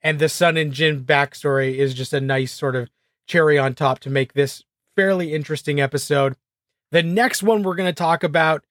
and 0.04 0.20
the 0.20 0.30
Sun 0.30 0.58
and 0.58 0.74
Jin 0.74 1.04
backstory 1.04 1.76
is 1.76 1.94
just 1.94 2.14
a 2.14 2.22
nice 2.22 2.52
sort 2.52 2.76
of 2.76 2.90
cherry 3.28 3.58
on 3.58 3.74
top 3.74 4.00
to 4.00 4.10
make 4.10 4.34
this 4.34 4.64
fairly 4.96 5.34
interesting 5.34 5.80
episode. 5.80 6.36
The 6.92 7.04
next 7.04 7.44
one 7.44 7.64
we're 7.64 7.76
going 7.76 7.90
to 7.90 7.94
talk 7.94 8.24
about 8.24 8.66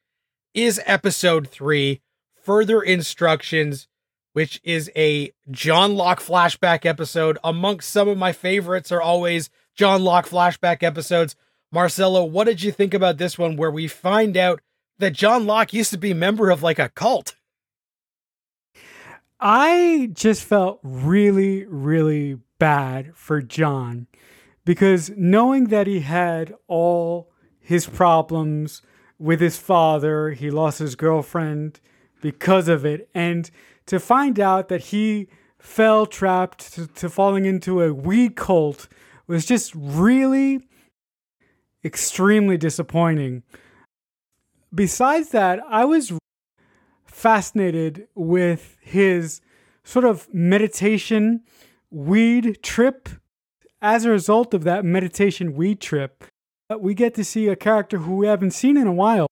is 0.55 0.81
episode 0.85 1.49
three 1.49 2.01
Further 2.43 2.83
Instructions, 2.83 3.87
which 4.33 4.61
is 4.65 4.91
a 4.97 5.33
John 5.51 5.95
Locke 5.95 6.21
flashback 6.21 6.85
episode. 6.85 7.39
Amongst 7.45 7.91
some 7.91 8.09
of 8.09 8.19
my 8.19 8.33
favorites 8.33 8.91
are 8.91 9.03
always 9.03 9.51
John 9.75 10.03
Locke 10.03 10.29
flashback 10.29 10.83
episodes. 10.83 11.37
Marcelo, 11.73 12.25
what 12.25 12.45
did 12.45 12.63
you 12.63 12.73
think 12.73 12.95
about 12.95 13.19
this 13.19 13.39
one 13.39 13.57
where 13.57 13.71
we 13.71 13.87
find 13.87 14.37
out 14.37 14.61
that 14.99 15.13
John 15.13 15.47
Locke 15.47 15.73
used 15.73 15.91
to 15.91 15.99
be 15.99 16.11
a 16.11 16.17
member 16.17 16.51
of 16.51 16.63
like 16.63 16.79
a 16.79 16.89
cult? 16.89 17.37
I 19.39 20.11
just 20.13 20.45
felt 20.45 20.81
really, 20.83 21.65
really 21.67 22.39
bad 22.59 23.13
for 23.15 23.41
John 23.41 24.07
because 24.65 25.11
knowing 25.17 25.65
that 25.69 25.87
he 25.87 26.01
had 26.01 26.55
all 26.67 27.31
his 27.61 27.87
problems 27.87 28.83
with 29.21 29.41
his 29.41 29.59
father. 29.59 30.31
He 30.31 30.51
lost 30.51 30.81
his 30.81 30.97
girlfriend 30.97 31.79
because 32.21 32.67
of 32.67 32.85
it. 32.85 33.09
And 33.15 33.49
to 33.87 34.01
find 34.01 34.41
out 34.41 34.69
that 34.69 34.81
he 34.87 35.29
fell 35.59 36.07
trapped 36.07 36.73
to, 36.73 36.87
to 36.87 37.09
falling 37.11 37.45
into 37.45 37.83
a 37.83 37.93
weed 37.93 38.35
cult 38.35 38.89
was 39.29 39.45
just 39.45 39.73
really 39.77 40.67
extremely 41.85 42.57
disappointing. 42.57 43.43
Besides 44.75 45.31
that, 45.31 45.61
I 45.69 45.85
was 45.85 46.13
fascinated 47.05 48.07
with 48.15 48.77
his 48.81 49.41
sort 49.85 50.05
of 50.05 50.33
meditation 50.33 51.43
weed 51.91 52.63
trip. 52.63 53.09
As 53.83 54.05
a 54.05 54.11
result 54.11 54.53
of 54.53 54.65
that 54.65 54.85
meditation 54.85 55.55
weed 55.55 55.81
trip, 55.81 56.25
uh, 56.71 56.79
we 56.79 56.95
get 56.95 57.15
to 57.15 57.25
see 57.25 57.49
a 57.49 57.57
character 57.57 57.99
who 57.99 58.17
we 58.17 58.27
haven't 58.27 58.53
seen 58.53 58.77
in 58.77 58.87
a 58.87 58.93
while. 58.93 59.27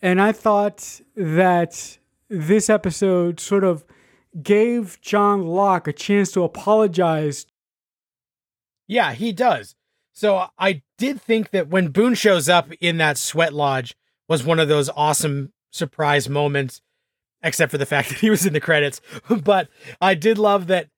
And 0.00 0.20
I 0.20 0.32
thought 0.32 1.00
that 1.16 1.98
this 2.28 2.70
episode 2.70 3.40
sort 3.40 3.64
of 3.64 3.84
gave 4.42 5.00
John 5.00 5.46
Locke 5.46 5.88
a 5.88 5.92
chance 5.92 6.30
to 6.32 6.44
apologize. 6.44 7.46
Yeah, 8.86 9.12
he 9.12 9.32
does. 9.32 9.74
So 10.12 10.46
I 10.58 10.82
did 10.98 11.22
think 11.22 11.50
that 11.50 11.68
when 11.68 11.88
Boone 11.88 12.14
shows 12.14 12.48
up 12.48 12.70
in 12.80 12.98
that 12.98 13.16
sweat 13.16 13.54
lodge 13.54 13.96
was 14.28 14.44
one 14.44 14.58
of 14.58 14.68
those 14.68 14.90
awesome 14.90 15.52
surprise 15.70 16.28
moments, 16.28 16.82
except 17.42 17.70
for 17.70 17.78
the 17.78 17.86
fact 17.86 18.08
that 18.10 18.18
he 18.18 18.30
was 18.30 18.44
in 18.44 18.52
the 18.52 18.60
credits. 18.60 19.00
but 19.42 19.68
I 20.00 20.14
did 20.14 20.38
love 20.38 20.66
that, 20.66 20.88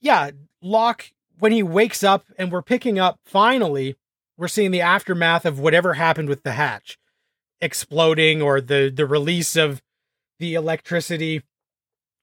yeah, 0.00 0.30
Locke, 0.60 1.12
when 1.38 1.52
he 1.52 1.62
wakes 1.62 2.02
up 2.02 2.26
and 2.36 2.52
we're 2.52 2.62
picking 2.62 2.98
up 2.98 3.18
finally, 3.24 3.96
we're 4.36 4.48
seeing 4.48 4.70
the 4.70 4.80
aftermath 4.80 5.46
of 5.46 5.58
whatever 5.58 5.94
happened 5.94 6.28
with 6.28 6.42
the 6.42 6.52
hatch 6.52 6.98
exploding 7.60 8.40
or 8.40 8.60
the 8.60 8.90
the 8.94 9.06
release 9.06 9.56
of 9.56 9.82
the 10.38 10.54
electricity. 10.54 11.42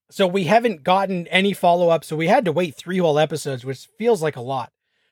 So 0.10 0.26
we 0.26 0.46
haven't 0.46 0.84
gotten 0.84 1.28
any 1.28 1.54
follow 1.54 1.90
up. 1.90 2.04
So 2.04 2.16
we 2.16 2.28
had 2.28 2.46
to 2.46 2.52
wait 2.52 2.76
three 2.76 2.98
whole 2.98 3.20
episodes, 3.20 3.66
which 3.66 3.88
feels 3.98 4.22
like 4.22 4.36
a 4.36 4.42
lot. 4.42 4.72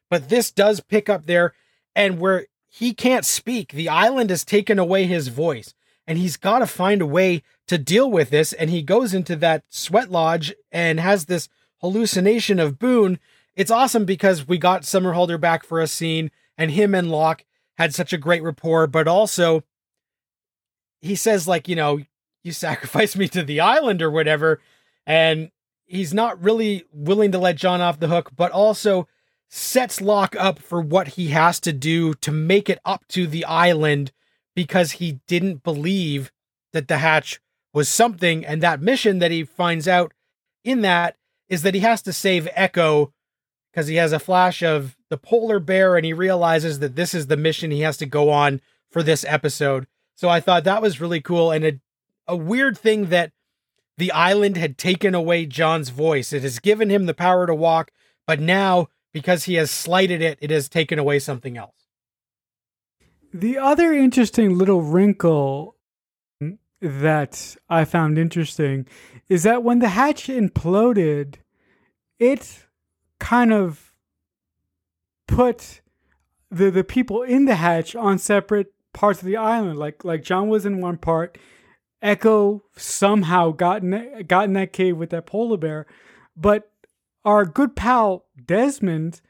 But 0.09 0.29
this 0.29 0.51
does 0.51 0.79
pick 0.79 1.09
up 1.09 1.25
there, 1.25 1.53
and 1.95 2.19
where 2.19 2.47
he 2.67 2.93
can't 2.93 3.25
speak, 3.25 3.71
the 3.71 3.89
island 3.89 4.29
has 4.29 4.43
taken 4.43 4.77
away 4.77 5.05
his 5.05 5.29
voice, 5.29 5.73
and 6.05 6.17
he's 6.17 6.37
got 6.37 6.59
to 6.59 6.67
find 6.67 7.01
a 7.01 7.05
way 7.05 7.41
to 7.67 7.77
deal 7.77 8.11
with 8.11 8.29
this. 8.29 8.53
And 8.53 8.69
he 8.69 8.81
goes 8.81 9.13
into 9.13 9.35
that 9.37 9.63
sweat 9.69 10.11
lodge 10.11 10.53
and 10.71 10.99
has 10.99 11.25
this 11.25 11.47
hallucination 11.81 12.59
of 12.59 12.77
Boone. 12.77 13.19
It's 13.55 13.71
awesome 13.71 14.05
because 14.05 14.47
we 14.47 14.57
got 14.57 14.81
Somerhalder 14.81 15.39
back 15.39 15.63
for 15.63 15.79
a 15.79 15.87
scene, 15.87 16.31
and 16.57 16.71
him 16.71 16.93
and 16.93 17.09
Locke 17.09 17.45
had 17.77 17.93
such 17.93 18.13
a 18.13 18.17
great 18.17 18.43
rapport, 18.43 18.87
but 18.87 19.07
also 19.07 19.63
he 21.01 21.15
says, 21.15 21.47
like, 21.47 21.67
you 21.67 21.75
know, 21.75 21.99
you 22.43 22.51
sacrificed 22.51 23.17
me 23.17 23.27
to 23.29 23.43
the 23.43 23.59
island 23.59 24.01
or 24.01 24.11
whatever. 24.11 24.61
And 25.05 25.51
he's 25.85 26.13
not 26.13 26.41
really 26.41 26.85
willing 26.91 27.31
to 27.31 27.37
let 27.37 27.57
John 27.57 27.81
off 27.81 27.99
the 27.99 28.07
hook, 28.07 28.31
but 28.35 28.51
also 28.51 29.07
sets 29.49 30.01
Locke 30.01 30.35
up 30.35 30.59
for 30.59 30.81
what 30.81 31.09
he 31.09 31.27
has 31.27 31.59
to 31.61 31.71
do 31.73 32.13
to 32.15 32.31
make 32.31 32.69
it 32.69 32.79
up 32.85 33.07
to 33.09 33.27
the 33.27 33.45
island 33.45 34.11
because 34.55 34.93
he 34.93 35.19
didn't 35.27 35.63
believe 35.63 36.31
that 36.73 36.87
the 36.87 36.97
hatch 36.97 37.39
was 37.73 37.89
something. 37.89 38.45
And 38.45 38.61
that 38.61 38.81
mission 38.81 39.19
that 39.19 39.31
he 39.31 39.43
finds 39.43 39.87
out 39.87 40.13
in 40.63 40.81
that 40.81 41.17
is 41.49 41.61
that 41.61 41.73
he 41.73 41.81
has 41.81 42.01
to 42.03 42.13
save 42.13 42.47
Echo 42.53 43.13
because 43.71 43.87
he 43.87 43.95
has 43.95 44.13
a 44.13 44.19
flash 44.19 44.63
of 44.63 44.95
the 45.09 45.17
polar 45.17 45.59
bear 45.59 45.95
and 45.95 46.05
he 46.05 46.13
realizes 46.13 46.79
that 46.79 46.95
this 46.95 47.13
is 47.13 47.27
the 47.27 47.37
mission 47.37 47.71
he 47.71 47.81
has 47.81 47.97
to 47.97 48.05
go 48.05 48.29
on 48.29 48.61
for 48.89 49.03
this 49.03 49.25
episode. 49.27 49.85
So 50.15 50.29
I 50.29 50.39
thought 50.39 50.63
that 50.63 50.81
was 50.81 51.01
really 51.01 51.21
cool 51.21 51.51
and 51.51 51.65
a, 51.65 51.79
a 52.27 52.35
weird 52.35 52.77
thing 52.77 53.07
that 53.07 53.33
the 53.97 54.11
island 54.11 54.57
had 54.57 54.77
taken 54.77 55.13
away 55.13 55.45
John's 55.45 55.89
voice. 55.89 56.33
It 56.33 56.43
has 56.43 56.59
given 56.59 56.89
him 56.89 57.05
the 57.05 57.13
power 57.13 57.45
to 57.45 57.55
walk, 57.55 57.91
but 58.25 58.39
now 58.39 58.87
because 59.15 59.45
he 59.45 59.53
has 59.53 59.71
slighted 59.71 60.21
it, 60.21 60.37
it 60.41 60.51
has 60.51 60.67
taken 60.67 60.99
away 60.99 61.19
something 61.19 61.57
else. 61.57 61.87
The 63.33 63.57
other 63.57 63.93
interesting 63.93 64.57
little 64.57 64.81
wrinkle 64.81 65.77
that 66.81 67.55
I 67.69 67.85
found 67.85 68.17
interesting 68.17 68.85
is 69.29 69.43
that 69.43 69.63
when 69.63 69.79
the 69.79 69.87
hatch 69.87 70.27
imploded, 70.27 71.35
it 72.19 72.65
kind 73.17 73.53
of 73.53 73.93
put 75.29 75.79
the 76.51 76.69
the 76.69 76.83
people 76.83 77.21
in 77.23 77.45
the 77.45 77.55
hatch 77.55 77.95
on 77.95 78.19
separate 78.19 78.73
parts 78.91 79.21
of 79.21 79.27
the 79.27 79.37
island. 79.37 79.79
Like 79.79 80.03
like 80.03 80.23
John 80.23 80.49
was 80.49 80.65
in 80.65 80.81
one 80.81 80.97
part, 80.97 81.37
Echo 82.01 82.63
somehow 82.75 83.51
got 83.51 83.81
in, 83.81 84.25
got 84.27 84.43
in 84.43 84.53
that 84.53 84.73
cave 84.73 84.97
with 84.97 85.11
that 85.11 85.25
polar 85.25 85.55
bear, 85.55 85.85
but 86.35 86.69
our 87.25 87.45
good 87.45 87.75
pal 87.75 88.25
Desmond, 88.45 89.21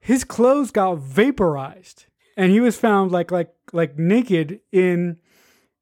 his 0.00 0.24
clothes 0.24 0.70
got 0.70 0.98
vaporized, 0.98 2.06
and 2.36 2.50
he 2.50 2.60
was 2.60 2.76
found 2.76 3.12
like 3.12 3.30
like 3.30 3.52
like 3.72 3.98
naked 3.98 4.60
in 4.72 5.18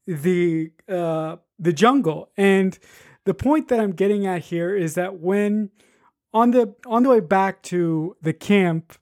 the 0.07 0.71
uh, 0.89 1.37
the 1.59 1.73
jungle. 1.73 2.31
And 2.37 2.79
the 3.25 3.35
point 3.35 3.69
that 3.69 3.81
I'm 3.81 3.93
getting 3.93 4.27
at 4.27 4.43
here 4.45 4.75
is 4.77 4.95
that 4.95 5.19
when 5.19 5.71
on 6.33 6.51
the 6.51 6.75
on 6.87 7.03
the 7.03 7.09
way 7.09 7.21
back 7.21 7.63
to 7.65 8.17
the 8.23 8.33
camp, 8.33 8.99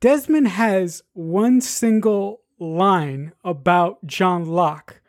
Desmond 0.00 0.48
has 0.48 1.02
one 1.14 1.60
single 1.60 2.42
line 2.60 3.32
about 3.44 4.04
John 4.06 4.44
Locke 4.44 5.00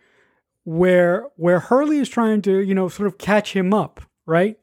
where 0.64 1.28
where 1.36 1.60
Hurley 1.60 1.98
is 1.98 2.10
trying 2.10 2.42
to, 2.44 2.60
you 2.60 2.76
know, 2.76 2.90
sort 2.90 3.08
of 3.08 3.18
catch 3.18 3.54
him 3.54 3.74
up, 3.74 4.02
right? 4.26 4.58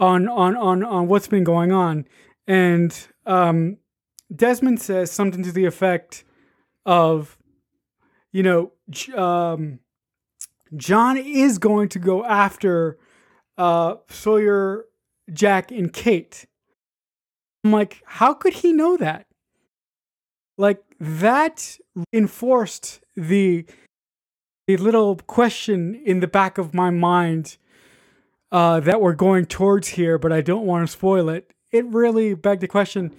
On 0.00 0.26
on 0.28 0.56
on 0.56 0.82
on 0.82 1.06
what's 1.08 1.28
been 1.28 1.44
going 1.44 1.72
on. 1.72 2.06
And 2.48 2.96
um 3.26 3.76
Desmond 4.34 4.80
says 4.80 5.12
something 5.12 5.42
to 5.44 5.52
the 5.52 5.66
effect 5.66 6.24
of 6.86 7.36
you 8.32 8.42
know, 8.42 8.72
um 9.14 9.78
John 10.74 11.16
is 11.16 11.58
going 11.58 11.88
to 11.90 11.98
go 11.98 12.24
after 12.24 12.98
uh 13.58 13.96
Sawyer, 14.08 14.86
Jack 15.32 15.70
and 15.70 15.92
Kate. 15.92 16.46
I'm 17.62 17.72
like, 17.72 18.02
how 18.06 18.32
could 18.32 18.54
he 18.54 18.72
know 18.72 18.96
that? 18.96 19.26
Like 20.56 20.82
that 20.98 21.78
enforced 22.12 23.00
the 23.16 23.66
the 24.66 24.76
little 24.76 25.16
question 25.16 25.94
in 26.06 26.20
the 26.20 26.28
back 26.28 26.56
of 26.56 26.74
my 26.74 26.90
mind 26.90 27.58
uh, 28.52 28.80
that 28.80 29.00
we're 29.00 29.14
going 29.14 29.46
towards 29.46 29.88
here, 29.88 30.18
but 30.18 30.32
I 30.32 30.40
don't 30.40 30.66
want 30.66 30.86
to 30.86 30.92
spoil 30.92 31.28
it. 31.28 31.52
It 31.70 31.84
really 31.86 32.34
begged 32.34 32.62
the 32.62 32.68
question 32.68 33.14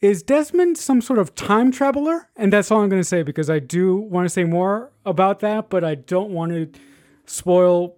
is 0.00 0.22
Desmond 0.22 0.78
some 0.78 1.02
sort 1.02 1.18
of 1.18 1.34
time 1.34 1.70
traveler? 1.70 2.28
And 2.34 2.50
that's 2.50 2.70
all 2.70 2.80
I'm 2.80 2.88
going 2.88 3.02
to 3.02 3.08
say 3.08 3.22
because 3.22 3.50
I 3.50 3.58
do 3.58 3.96
want 3.96 4.24
to 4.24 4.30
say 4.30 4.44
more 4.44 4.90
about 5.04 5.40
that, 5.40 5.68
but 5.68 5.84
I 5.84 5.94
don't 5.94 6.30
want 6.30 6.52
to 6.52 6.70
spoil 7.26 7.96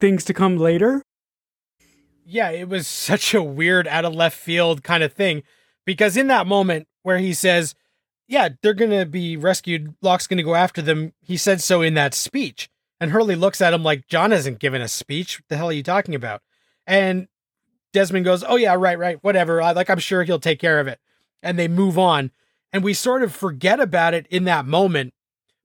things 0.00 0.24
to 0.24 0.34
come 0.34 0.56
later. 0.56 1.02
Yeah, 2.24 2.50
it 2.50 2.68
was 2.68 2.86
such 2.88 3.32
a 3.32 3.42
weird, 3.42 3.86
out 3.86 4.04
of 4.04 4.14
left 4.14 4.36
field 4.36 4.82
kind 4.82 5.04
of 5.04 5.12
thing 5.12 5.44
because 5.84 6.16
in 6.16 6.26
that 6.26 6.48
moment 6.48 6.88
where 7.04 7.18
he 7.18 7.32
says, 7.32 7.76
yeah, 8.26 8.48
they're 8.60 8.74
going 8.74 8.90
to 8.90 9.06
be 9.06 9.36
rescued. 9.36 9.94
Locke's 10.02 10.26
going 10.26 10.38
to 10.38 10.42
go 10.42 10.56
after 10.56 10.82
them. 10.82 11.12
He 11.20 11.36
said 11.36 11.60
so 11.60 11.80
in 11.80 11.94
that 11.94 12.12
speech. 12.12 12.68
And 13.00 13.10
Hurley 13.10 13.34
looks 13.34 13.60
at 13.60 13.74
him 13.74 13.82
like, 13.82 14.08
John 14.08 14.30
hasn't 14.30 14.58
given 14.58 14.80
a 14.80 14.88
speech. 14.88 15.38
What 15.38 15.48
the 15.48 15.56
hell 15.56 15.68
are 15.68 15.72
you 15.72 15.82
talking 15.82 16.14
about? 16.14 16.42
And 16.86 17.28
Desmond 17.92 18.24
goes, 18.24 18.44
Oh, 18.44 18.56
yeah, 18.56 18.74
right, 18.74 18.98
right, 18.98 19.22
whatever. 19.22 19.60
I, 19.60 19.72
like, 19.72 19.90
I'm 19.90 19.98
sure 19.98 20.24
he'll 20.24 20.38
take 20.38 20.60
care 20.60 20.80
of 20.80 20.86
it. 20.86 21.00
And 21.42 21.58
they 21.58 21.68
move 21.68 21.98
on. 21.98 22.30
And 22.72 22.82
we 22.82 22.94
sort 22.94 23.22
of 23.22 23.34
forget 23.34 23.80
about 23.80 24.14
it 24.14 24.26
in 24.28 24.44
that 24.44 24.66
moment. 24.66 25.14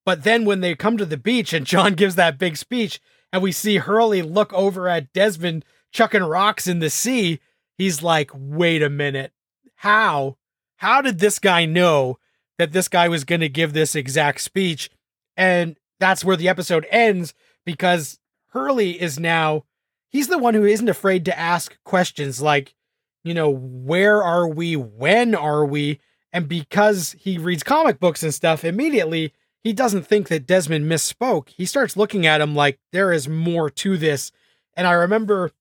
But 0.05 0.23
then 0.23 0.45
when 0.45 0.61
they 0.61 0.75
come 0.75 0.97
to 0.97 1.05
the 1.05 1.17
beach 1.17 1.53
and 1.53 1.65
John 1.65 1.93
gives 1.93 2.15
that 2.15 2.37
big 2.37 2.57
speech, 2.57 2.99
and 3.31 3.41
we 3.41 3.51
see 3.51 3.77
Hurley 3.77 4.21
look 4.21 4.51
over 4.53 4.87
at 4.87 5.13
Desmond 5.13 5.63
chucking 5.91 6.23
rocks 6.23 6.67
in 6.67 6.79
the 6.79 6.89
sea, 6.89 7.39
he's 7.77 8.03
like, 8.03 8.31
Wait 8.33 8.83
a 8.83 8.89
minute. 8.89 9.31
How? 9.75 10.37
How 10.77 11.01
did 11.01 11.19
this 11.19 11.39
guy 11.39 11.65
know 11.65 12.17
that 12.61 12.73
this 12.73 12.87
guy 12.87 13.07
was 13.07 13.23
going 13.23 13.41
to 13.41 13.49
give 13.49 13.73
this 13.73 13.95
exact 13.95 14.39
speech. 14.39 14.91
And 15.35 15.79
that's 16.01 16.25
where 16.25 16.35
the 16.35 16.49
episode 16.49 16.85
ends 16.89 17.33
because 17.63 18.19
Hurley 18.47 18.99
is 18.99 19.19
now, 19.19 19.63
he's 20.09 20.27
the 20.27 20.37
one 20.37 20.55
who 20.55 20.65
isn't 20.65 20.89
afraid 20.89 21.23
to 21.25 21.39
ask 21.39 21.77
questions 21.85 22.41
like, 22.41 22.75
you 23.23 23.33
know, 23.33 23.49
where 23.49 24.23
are 24.23 24.47
we? 24.47 24.75
When 24.75 25.35
are 25.35 25.63
we? 25.63 25.99
And 26.33 26.47
because 26.47 27.15
he 27.19 27.37
reads 27.37 27.63
comic 27.63 27.99
books 27.99 28.23
and 28.23 28.33
stuff, 28.33 28.65
immediately 28.65 29.33
he 29.63 29.73
doesn't 29.73 30.07
think 30.07 30.27
that 30.29 30.47
Desmond 30.47 30.89
misspoke. 30.89 31.49
He 31.49 31.65
starts 31.65 31.95
looking 31.95 32.25
at 32.25 32.41
him 32.41 32.55
like 32.55 32.79
there 32.91 33.11
is 33.11 33.27
more 33.27 33.69
to 33.69 33.95
this. 33.95 34.31
And 34.75 34.87
I 34.87 34.93
remember 34.93 35.51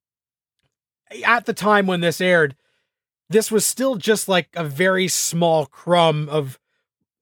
at 1.25 1.45
the 1.45 1.53
time 1.53 1.87
when 1.87 2.01
this 2.01 2.21
aired, 2.21 2.57
this 3.29 3.51
was 3.51 3.67
still 3.67 3.97
just 3.97 4.29
like 4.29 4.49
a 4.55 4.65
very 4.65 5.07
small 5.07 5.67
crumb 5.67 6.29
of 6.29 6.59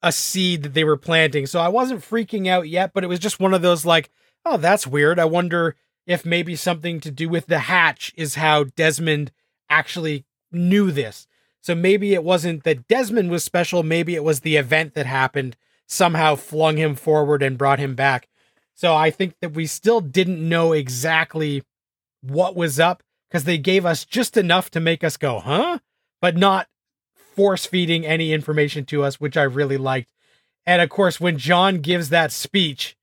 a 0.02 0.12
seed 0.12 0.62
that 0.62 0.74
they 0.74 0.84
were 0.84 0.96
planting. 0.96 1.46
So 1.46 1.60
I 1.60 1.68
wasn't 1.68 2.02
freaking 2.02 2.46
out 2.46 2.68
yet, 2.68 2.92
but 2.92 3.04
it 3.04 3.08
was 3.08 3.18
just 3.18 3.40
one 3.40 3.54
of 3.54 3.62
those 3.62 3.84
like, 3.84 4.10
oh, 4.44 4.56
that's 4.56 4.86
weird. 4.86 5.18
I 5.18 5.24
wonder 5.24 5.76
if 6.06 6.24
maybe 6.24 6.56
something 6.56 7.00
to 7.00 7.10
do 7.10 7.28
with 7.28 7.46
the 7.46 7.60
hatch 7.60 8.12
is 8.16 8.36
how 8.36 8.64
Desmond 8.64 9.32
actually 9.68 10.24
knew 10.50 10.90
this. 10.90 11.26
So 11.60 11.74
maybe 11.74 12.14
it 12.14 12.24
wasn't 12.24 12.64
that 12.64 12.88
Desmond 12.88 13.30
was 13.30 13.44
special, 13.44 13.82
maybe 13.82 14.14
it 14.14 14.24
was 14.24 14.40
the 14.40 14.56
event 14.56 14.94
that 14.94 15.06
happened 15.06 15.56
somehow 15.86 16.34
flung 16.34 16.76
him 16.76 16.94
forward 16.94 17.42
and 17.42 17.58
brought 17.58 17.78
him 17.78 17.94
back. 17.94 18.28
So 18.74 18.94
I 18.94 19.10
think 19.10 19.34
that 19.40 19.54
we 19.54 19.66
still 19.66 20.00
didn't 20.00 20.46
know 20.46 20.72
exactly 20.72 21.62
what 22.22 22.54
was 22.54 22.78
up 22.78 23.02
because 23.28 23.44
they 23.44 23.58
gave 23.58 23.84
us 23.84 24.04
just 24.04 24.36
enough 24.36 24.70
to 24.70 24.80
make 24.80 25.02
us 25.02 25.16
go, 25.16 25.40
huh? 25.40 25.80
But 26.20 26.36
not 26.36 26.68
force 27.38 27.66
feeding 27.66 28.04
any 28.04 28.32
information 28.32 28.84
to 28.84 29.04
us, 29.04 29.20
which 29.20 29.36
I 29.36 29.44
really 29.44 29.76
liked. 29.76 30.12
And 30.66 30.82
of 30.82 30.88
course, 30.88 31.20
when 31.20 31.38
John 31.38 31.78
gives 31.78 32.08
that 32.08 32.32
speech 32.32 32.96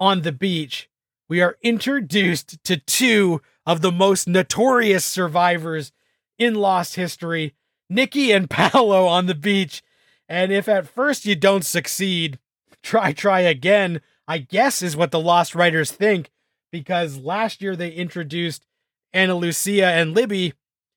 on 0.00 0.22
the 0.22 0.32
beach, 0.32 0.88
we 1.28 1.42
are 1.42 1.58
introduced 1.60 2.64
to 2.64 2.78
two 2.78 3.42
of 3.66 3.82
the 3.82 3.92
most 3.92 4.26
notorious 4.26 5.04
survivors 5.04 5.92
in 6.38 6.54
Lost 6.54 6.94
history 6.94 7.52
Nikki 7.90 8.32
and 8.32 8.48
Paulo 8.50 9.06
on 9.06 9.26
the 9.26 9.34
beach. 9.34 9.82
And 10.30 10.50
if 10.50 10.66
at 10.66 10.88
first 10.88 11.26
you 11.26 11.36
don't 11.36 11.62
succeed, 11.62 12.38
try, 12.82 13.12
try 13.12 13.40
again, 13.40 14.00
I 14.26 14.38
guess 14.38 14.80
is 14.80 14.96
what 14.96 15.10
the 15.10 15.20
Lost 15.20 15.54
writers 15.54 15.92
think, 15.92 16.30
because 16.72 17.18
last 17.18 17.60
year 17.60 17.76
they 17.76 17.90
introduced 17.90 18.64
Ana 19.12 19.34
Lucia 19.34 19.88
and 19.88 20.14
Libby, 20.14 20.54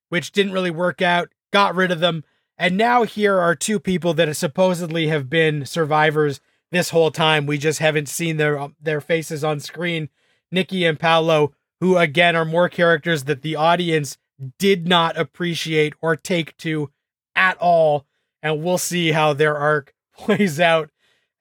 which 0.08 0.32
didn't 0.32 0.54
really 0.54 0.72
work 0.72 1.02
out, 1.02 1.34
got 1.52 1.76
rid 1.76 1.92
of 1.92 2.00
them. 2.00 2.24
And 2.62 2.78
now 2.78 3.06
here 3.06 3.40
are 3.40 3.56
two 3.56 3.80
people 3.80 4.14
that 4.14 4.32
supposedly 4.36 5.08
have 5.08 5.32
been 5.32 5.66
survivors 5.66 6.40
this 6.70 6.92
whole 6.92 7.10
time. 7.10 7.48
We 7.48 7.58
just 7.58 7.80
haven't 7.80 8.08
seen 8.08 8.38
their 8.38 8.60
um, 8.60 8.76
their 8.80 9.02
faces 9.02 9.44
on 9.44 9.60
screen. 9.60 10.10
Nikki 10.52 10.86
and 10.86 11.00
Paulo, 11.00 11.54
who 11.80 11.98
again 11.98 12.36
are 12.36 12.46
more 12.46 12.70
characters 12.70 13.24
that 13.24 13.42
the 13.42 13.56
audience 13.56 14.20
did 14.60 14.88
not 14.88 15.18
appreciate 15.18 15.96
or 16.04 16.16
take 16.16 16.56
to 16.58 16.92
at 17.36 17.58
all. 17.58 18.06
And 18.44 18.64
we'll 18.64 18.78
see 18.78 19.12
how 19.12 19.34
their 19.34 19.58
arc 19.58 19.96
plays 20.16 20.60
out 20.60 20.92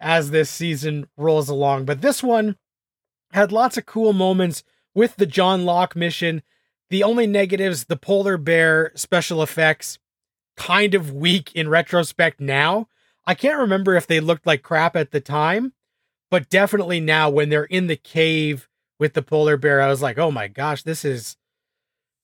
as 0.01 0.31
this 0.31 0.49
season 0.49 1.07
rolls 1.19 1.51
along. 1.51 1.85
But 1.85 2.01
this 2.01 2.23
one 2.23 2.57
had 3.33 3.53
lots 3.53 3.77
of 3.77 3.85
cool 3.85 4.15
moments 4.15 4.65
with 4.95 5.17
the 5.17 5.27
John 5.27 5.67
Locke 5.67 5.95
mission. 5.95 6.41
The 6.89 7.03
only 7.03 7.27
negatives, 7.27 7.85
the 7.85 7.97
polar 7.97 8.39
bear 8.39 8.93
special 8.95 9.43
effects, 9.43 9.99
kind 10.61 10.95
of 10.95 11.11
weak 11.11 11.51
in 11.55 11.71
retrospect 11.71 12.39
now. 12.39 12.87
I 13.25 13.35
can't 13.35 13.59
remember 13.59 13.97
if 13.97 14.07
they 14.07 14.21
looked 14.21 14.47
like 14.47 14.63
crap 14.63 14.95
at 14.95 15.11
the 15.11 15.21
time, 15.21 15.73
but 16.31 16.51
definitely 16.51 17.01
now 17.01 17.31
when 17.31 17.49
they're 17.49 17.65
in 17.65 17.87
the 17.87 17.97
cave 17.97 18.69
with 18.99 19.15
the 19.15 19.23
polar 19.23 19.57
bear, 19.57 19.81
I 19.81 19.89
was 19.89 20.03
like, 20.03 20.19
oh 20.19 20.31
my 20.31 20.49
gosh, 20.49 20.83
this 20.83 21.03
is 21.03 21.39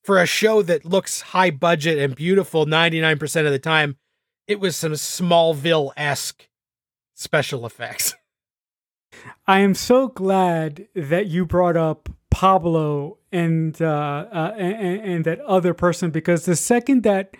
for 0.04 0.20
a 0.20 0.26
show 0.26 0.60
that 0.62 0.84
looks 0.84 1.22
high 1.22 1.50
budget 1.50 1.98
and 1.98 2.14
beautiful 2.14 2.66
99% 2.66 3.46
of 3.46 3.52
the 3.52 3.58
time. 3.58 3.96
It 4.46 4.60
was 4.60 4.76
some 4.76 4.92
Smallville 4.92 5.92
esque 5.96 6.46
special 7.14 7.64
effects. 7.64 8.14
I 9.46 9.60
am 9.60 9.74
so 9.74 10.08
glad 10.08 10.88
that 10.94 11.28
you 11.28 11.46
brought 11.46 11.78
up 11.78 12.10
Pablo 12.30 13.16
and, 13.32 13.80
uh, 13.80 14.26
uh, 14.30 14.54
and 14.58 15.00
and 15.00 15.24
that 15.24 15.40
other 15.40 15.72
person 15.72 16.10
because 16.10 16.44
the 16.44 16.54
second 16.54 17.02
that 17.02 17.34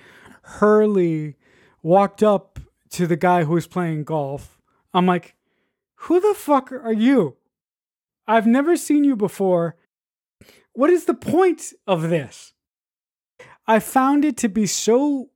Hurley 0.47 1.37
walked 1.83 2.23
up 2.23 2.61
to 2.91 3.07
the 3.07 3.17
guy 3.17 3.45
who 3.45 3.55
was 3.55 3.67
playing 3.67 4.04
golf, 4.04 4.61
I'm 4.95 5.06
like, 5.06 5.35
"Who 6.06 6.21
the 6.21 6.35
fuck 6.35 6.71
are 6.73 6.93
you? 6.93 7.37
I've 8.28 8.47
never 8.47 8.76
seen 8.76 9.04
you 9.04 9.17
before. 9.17 9.76
What 10.73 10.91
is 10.91 11.04
the 11.04 11.15
point 11.15 11.73
of 11.87 12.09
this?" 12.09 12.52
I 13.67 13.80
found 13.80 14.25
it 14.25 14.37
to 14.39 14.49
be 14.49 14.67
so 14.67 15.30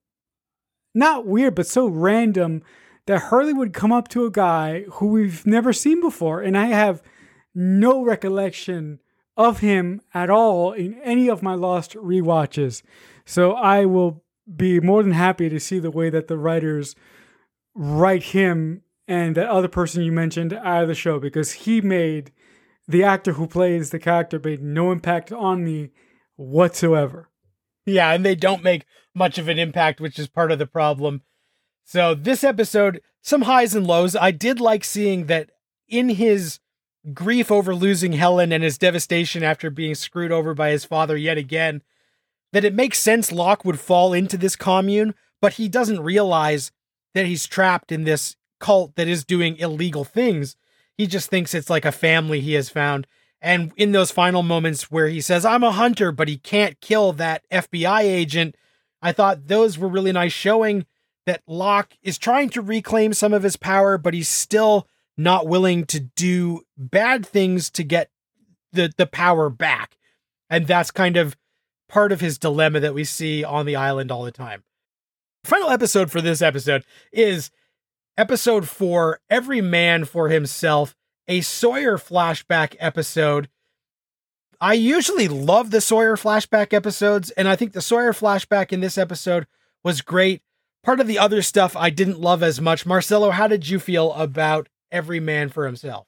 not 0.94 1.26
weird, 1.26 1.54
but 1.56 1.66
so 1.66 1.86
random 1.86 2.62
that 3.06 3.22
Hurley 3.22 3.52
would 3.52 3.72
come 3.72 3.92
up 3.92 4.08
to 4.08 4.24
a 4.24 4.30
guy 4.30 4.82
who 4.92 5.08
we've 5.08 5.44
never 5.46 5.72
seen 5.72 6.00
before, 6.00 6.40
and 6.40 6.56
I 6.56 6.66
have 6.66 7.02
no 7.54 8.02
recollection 8.04 9.00
of 9.36 9.58
him 9.58 10.00
at 10.14 10.30
all 10.30 10.72
in 10.72 10.94
any 11.02 11.28
of 11.28 11.42
my 11.42 11.54
lost 11.54 11.94
re-watches. 11.96 12.82
So 13.24 13.52
I 13.52 13.84
will 13.86 14.22
be 14.56 14.80
more 14.80 15.02
than 15.02 15.12
happy 15.12 15.48
to 15.48 15.60
see 15.60 15.78
the 15.78 15.90
way 15.90 16.10
that 16.10 16.28
the 16.28 16.38
writers 16.38 16.94
write 17.74 18.24
him 18.24 18.82
and 19.06 19.36
that 19.36 19.48
other 19.48 19.68
person 19.68 20.02
you 20.02 20.12
mentioned 20.12 20.52
out 20.52 20.82
of 20.82 20.88
the 20.88 20.94
show 20.94 21.18
because 21.18 21.52
he 21.52 21.80
made 21.80 22.32
the 22.86 23.04
actor 23.04 23.34
who 23.34 23.46
plays 23.46 23.90
the 23.90 23.98
character 23.98 24.40
made 24.42 24.62
no 24.62 24.90
impact 24.90 25.32
on 25.32 25.64
me 25.64 25.90
whatsoever. 26.36 27.28
Yeah, 27.86 28.12
and 28.12 28.24
they 28.24 28.34
don't 28.34 28.62
make 28.62 28.84
much 29.14 29.38
of 29.38 29.48
an 29.48 29.58
impact, 29.58 30.00
which 30.00 30.18
is 30.18 30.28
part 30.28 30.52
of 30.52 30.58
the 30.58 30.66
problem. 30.66 31.22
So, 31.84 32.14
this 32.14 32.44
episode, 32.44 33.00
some 33.22 33.42
highs 33.42 33.74
and 33.74 33.86
lows. 33.86 34.14
I 34.14 34.30
did 34.30 34.60
like 34.60 34.84
seeing 34.84 35.26
that 35.26 35.50
in 35.88 36.10
his 36.10 36.60
grief 37.12 37.50
over 37.50 37.74
losing 37.74 38.12
Helen 38.12 38.52
and 38.52 38.62
his 38.62 38.78
devastation 38.78 39.42
after 39.42 39.70
being 39.70 39.94
screwed 39.94 40.32
over 40.32 40.54
by 40.54 40.70
his 40.70 40.84
father 40.84 41.16
yet 41.16 41.38
again, 41.38 41.82
that 42.52 42.64
it 42.64 42.74
makes 42.74 42.98
sense 42.98 43.32
Locke 43.32 43.64
would 43.64 43.80
fall 43.80 44.12
into 44.12 44.36
this 44.36 44.56
commune, 44.56 45.14
but 45.40 45.54
he 45.54 45.68
doesn't 45.68 46.00
realize 46.00 46.72
that 47.14 47.26
he's 47.26 47.46
trapped 47.46 47.92
in 47.92 48.04
this 48.04 48.36
cult 48.58 48.94
that 48.96 49.08
is 49.08 49.24
doing 49.24 49.56
illegal 49.56 50.04
things. 50.04 50.56
He 50.96 51.06
just 51.06 51.30
thinks 51.30 51.54
it's 51.54 51.70
like 51.70 51.84
a 51.84 51.92
family 51.92 52.40
he 52.40 52.54
has 52.54 52.68
found. 52.68 53.06
And 53.40 53.72
in 53.76 53.92
those 53.92 54.10
final 54.10 54.42
moments 54.42 54.90
where 54.90 55.08
he 55.08 55.20
says, 55.20 55.44
I'm 55.44 55.64
a 55.64 55.72
hunter, 55.72 56.12
but 56.12 56.28
he 56.28 56.36
can't 56.36 56.80
kill 56.80 57.12
that 57.14 57.42
FBI 57.50 58.02
agent, 58.02 58.54
I 59.00 59.12
thought 59.12 59.46
those 59.46 59.78
were 59.78 59.88
really 59.88 60.12
nice 60.12 60.32
showing 60.32 60.84
that 61.26 61.42
Locke 61.46 61.94
is 62.02 62.18
trying 62.18 62.50
to 62.50 62.60
reclaim 62.60 63.12
some 63.14 63.32
of 63.32 63.42
his 63.42 63.56
power, 63.56 63.96
but 63.96 64.14
he's 64.14 64.28
still 64.28 64.86
not 65.16 65.46
willing 65.46 65.84
to 65.86 66.00
do 66.00 66.62
bad 66.76 67.24
things 67.24 67.70
to 67.70 67.84
get 67.84 68.10
the, 68.72 68.92
the 68.96 69.06
power 69.06 69.48
back. 69.48 69.96
And 70.48 70.66
that's 70.66 70.90
kind 70.90 71.16
of 71.16 71.36
part 71.90 72.12
of 72.12 72.20
his 72.20 72.38
dilemma 72.38 72.80
that 72.80 72.94
we 72.94 73.04
see 73.04 73.44
on 73.44 73.66
the 73.66 73.76
island 73.76 74.10
all 74.10 74.22
the 74.22 74.30
time. 74.30 74.62
Final 75.44 75.70
episode 75.70 76.10
for 76.10 76.20
this 76.20 76.40
episode 76.40 76.84
is 77.12 77.50
episode 78.16 78.68
four 78.68 79.20
Every 79.28 79.60
Man 79.60 80.04
for 80.04 80.28
Himself 80.28 80.94
a 81.28 81.40
Sawyer 81.40 81.96
flashback 81.96 82.74
episode. 82.78 83.48
I 84.60 84.74
usually 84.74 85.28
love 85.28 85.70
the 85.70 85.80
Sawyer 85.80 86.16
flashback 86.16 86.72
episodes, 86.72 87.30
and 87.30 87.48
I 87.48 87.56
think 87.56 87.72
the 87.72 87.80
Sawyer 87.80 88.12
flashback 88.12 88.72
in 88.72 88.80
this 88.80 88.98
episode 88.98 89.46
was 89.82 90.02
great. 90.02 90.42
Part 90.82 91.00
of 91.00 91.06
the 91.06 91.18
other 91.18 91.40
stuff 91.40 91.76
I 91.76 91.90
didn't 91.90 92.20
love 92.20 92.42
as 92.42 92.60
much. 92.60 92.84
Marcelo, 92.84 93.30
how 93.30 93.46
did 93.46 93.68
you 93.68 93.78
feel 93.78 94.12
about 94.14 94.68
Every 94.90 95.20
Man 95.20 95.48
for 95.48 95.66
Himself? 95.66 96.06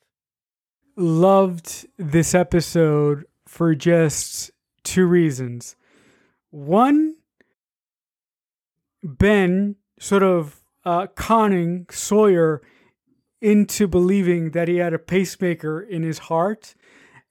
Loved 0.97 1.87
this 1.99 2.35
episode 2.35 3.25
for 3.47 3.75
just 3.75 4.51
two 4.85 5.07
reasons. 5.07 5.77
One, 6.51 7.17
Ben 9.03 9.77
sort 9.99 10.23
of 10.23 10.63
uh, 10.85 11.07
conning 11.15 11.87
Sawyer 11.91 12.63
into 13.41 13.89
believing 13.89 14.53
that 14.53 14.69
he 14.69 14.77
had 14.77 14.95
a 14.95 14.99
pacemaker 14.99 15.81
in 15.81 16.03
his 16.03 16.19
heart. 16.19 16.75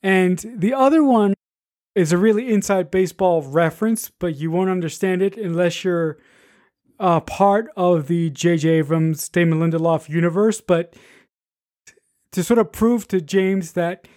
And 0.03 0.43
the 0.57 0.73
other 0.73 1.03
one 1.03 1.33
is 1.95 2.11
a 2.11 2.17
really 2.17 2.51
inside 2.51 2.91
baseball 2.91 3.41
reference, 3.41 4.09
but 4.09 4.35
you 4.35 4.51
won't 4.51 4.69
understand 4.69 5.21
it 5.21 5.37
unless 5.37 5.83
you're 5.83 6.17
uh, 6.99 7.19
part 7.21 7.67
of 7.75 8.07
the 8.07 8.29
J.J. 8.29 8.69
Abrams, 8.69 9.27
Damon 9.29 9.59
Lindelof 9.59 10.09
universe. 10.09 10.61
But 10.61 10.95
to 12.31 12.43
sort 12.43 12.59
of 12.59 12.71
prove 12.71 13.07
to 13.09 13.21
James 13.21 13.73
that 13.73 14.07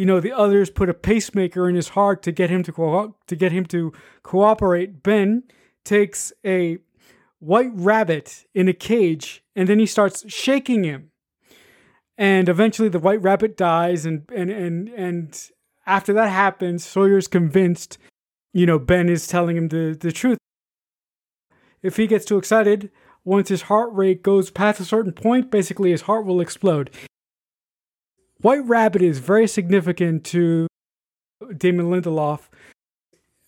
you 0.00 0.06
know 0.06 0.18
the 0.18 0.32
others 0.32 0.70
put 0.70 0.88
a 0.88 0.94
pacemaker 0.94 1.68
in 1.68 1.74
his 1.74 1.90
heart 1.90 2.22
to 2.22 2.32
get 2.32 2.48
him 2.48 2.62
to 2.62 2.72
co- 2.72 3.16
to 3.26 3.36
get 3.36 3.52
him 3.52 3.66
to 3.66 3.92
cooperate, 4.22 5.02
Ben 5.02 5.42
takes 5.84 6.32
a 6.42 6.78
white 7.38 7.70
rabbit 7.74 8.46
in 8.54 8.66
a 8.66 8.72
cage 8.72 9.44
and 9.54 9.68
then 9.68 9.78
he 9.78 9.84
starts 9.84 10.24
shaking 10.32 10.84
him. 10.84 11.10
And 12.16 12.48
eventually 12.48 12.88
the 12.88 12.98
white 12.98 13.20
rabbit 13.20 13.58
dies 13.58 14.06
and 14.06 14.24
and 14.34 14.50
and 14.50 14.88
and 14.88 15.50
after 15.86 16.14
that 16.14 16.30
happens, 16.30 16.82
Sawyer's 16.82 17.28
convinced, 17.28 17.98
you 18.54 18.64
know, 18.64 18.78
Ben 18.78 19.10
is 19.10 19.26
telling 19.26 19.58
him 19.58 19.68
the, 19.68 19.94
the 20.00 20.12
truth. 20.12 20.38
If 21.82 21.98
he 21.98 22.06
gets 22.06 22.24
too 22.24 22.38
excited, 22.38 22.90
once 23.22 23.50
his 23.50 23.62
heart 23.62 23.90
rate 23.92 24.22
goes 24.22 24.50
past 24.50 24.80
a 24.80 24.84
certain 24.86 25.12
point, 25.12 25.50
basically 25.50 25.90
his 25.90 26.02
heart 26.02 26.24
will 26.24 26.40
explode. 26.40 26.90
White 28.42 28.64
Rabbit 28.64 29.02
is 29.02 29.18
very 29.18 29.46
significant 29.46 30.24
to 30.26 30.66
Damon 31.56 31.90
Lindelof 31.90 32.48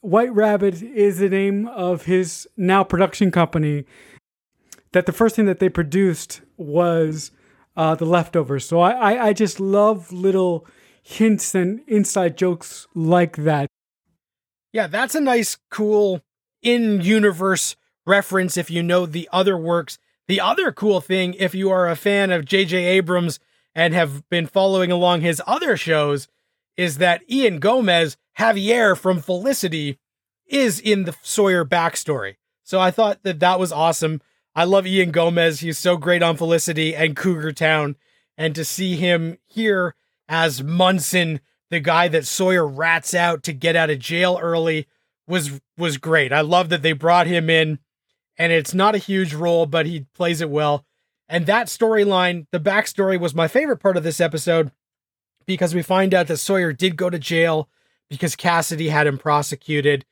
White 0.02 0.35
Rabbit 0.35 0.83
is 0.83 1.18
the 1.18 1.28
name 1.28 1.68
of 1.68 2.07
his 2.07 2.48
now 2.57 2.83
production 2.83 3.31
company. 3.31 3.85
That 4.90 5.07
the 5.07 5.12
first 5.12 5.37
thing 5.37 5.46
that 5.46 5.61
they 5.61 5.68
produced 5.68 6.42
was 6.57 7.31
uh, 7.76 7.94
the 7.94 8.05
leftovers. 8.05 8.66
So 8.66 8.81
I, 8.81 8.90
I, 8.90 9.26
I 9.28 9.33
just 9.33 9.61
love 9.61 10.12
little 10.12 10.66
hints 11.02 11.55
and 11.55 11.83
inside 11.87 12.37
jokes 12.37 12.88
like 12.94 13.37
that. 13.37 13.68
Yeah, 14.72 14.88
that's 14.88 15.14
a 15.14 15.20
nice, 15.20 15.57
cool 15.70 16.20
in 16.62 17.00
universe 17.00 17.76
reference 18.05 18.57
if 18.57 18.70
you 18.70 18.83
know 18.83 19.07
the 19.07 19.28
other 19.33 19.57
works. 19.57 19.98
The 20.26 20.40
other 20.40 20.72
cool 20.72 21.00
thing, 21.00 21.35
if 21.35 21.55
you 21.55 21.70
are 21.70 21.88
a 21.88 21.96
fan 21.96 22.33
of 22.33 22.44
J.J. 22.44 22.76
Abrams 22.76 23.38
and 23.74 23.94
have 23.94 24.28
been 24.28 24.46
following 24.46 24.90
along 24.90 25.20
his 25.20 25.42
other 25.46 25.76
shows, 25.76 26.28
is 26.76 26.98
that 26.98 27.22
Ian 27.30 27.58
Gomez, 27.58 28.16
Javier 28.38 28.96
from 28.96 29.20
Felicity, 29.20 29.98
is 30.46 30.78
in 30.80 31.04
the 31.04 31.14
Sawyer 31.22 31.64
backstory. 31.64 32.37
So 32.62 32.80
I 32.80 32.90
thought 32.90 33.22
that 33.22 33.40
that 33.40 33.58
was 33.58 33.72
awesome. 33.72 34.20
I 34.54 34.64
love 34.64 34.87
Ian 34.87 35.11
Gomez. 35.11 35.61
He's 35.61 35.78
so 35.78 35.96
great 35.96 36.22
on 36.22 36.37
Felicity 36.37 36.94
and 36.94 37.16
Cougar 37.16 37.52
Town. 37.52 37.96
And 38.37 38.54
to 38.54 38.64
see 38.64 38.96
him 38.96 39.38
here 39.46 39.94
as 40.28 40.62
Munson, 40.62 41.40
the 41.70 41.80
guy 41.80 42.08
that 42.08 42.26
Sawyer 42.26 42.66
rats 42.66 43.14
out 43.14 43.42
to 43.44 43.52
get 43.52 43.76
out 43.76 43.90
of 43.90 43.98
jail 43.98 44.38
early, 44.40 44.87
was 45.26 45.61
was 45.78 45.96
great. 45.98 46.32
I 46.32 46.40
love 46.40 46.68
that 46.68 46.82
they 46.82 46.92
brought 46.92 47.26
him 47.26 47.48
in, 47.48 47.78
and 48.37 48.52
it's 48.52 48.74
not 48.74 48.94
a 48.94 48.98
huge 48.98 49.35
role, 49.35 49.66
but 49.66 49.87
he 49.87 50.06
plays 50.14 50.40
it 50.40 50.50
well. 50.50 50.85
And 51.33 51.47
that 51.47 51.68
storyline, 51.68 52.47
the 52.51 52.61
backstory, 52.61 53.18
was 53.18 53.35
my 53.35 53.49
favorite 53.49 53.79
part 53.79 53.97
of 53.97 54.03
this 54.03 54.21
episode 54.21 54.71
because 55.47 55.75
we 55.75 55.81
find 55.81 56.12
out 56.12 56.27
that 56.27 56.37
Sawyer 56.37 56.75
did 56.75 56.95
go 56.95 57.09
to 57.09 57.18
jail 57.18 57.71
because 58.11 58.37
Cassidy 58.37 58.90
had 58.90 59.07
him 59.07 59.16
prosecuted. 59.16 60.05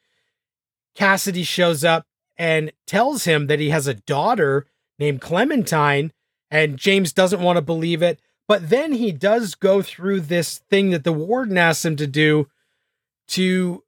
Cassidy 0.95 1.43
shows 1.43 1.85
up 1.85 2.07
and 2.39 2.73
tells 2.87 3.25
him 3.25 3.49
that 3.49 3.61
he 3.61 3.69
has 3.69 3.87
a 3.87 3.93
daughter 3.93 4.67
named 4.99 5.21
Clementine, 5.21 6.15
and 6.51 6.79
James 6.79 7.13
doesn't 7.13 7.43
want 7.43 7.59
to 7.59 7.63
believe 7.63 8.03
it. 8.03 8.19
But 8.49 8.71
then 8.71 8.93
he 8.93 9.13
does 9.13 9.55
go 9.55 9.83
through 9.83 10.21
this 10.23 10.61
thing 10.71 10.89
that 10.89 11.05
the 11.05 11.13
warden 11.13 11.59
asks 11.59 11.85
him 11.85 11.97
to 11.97 12.07
do 12.07 12.49
to 13.29 13.85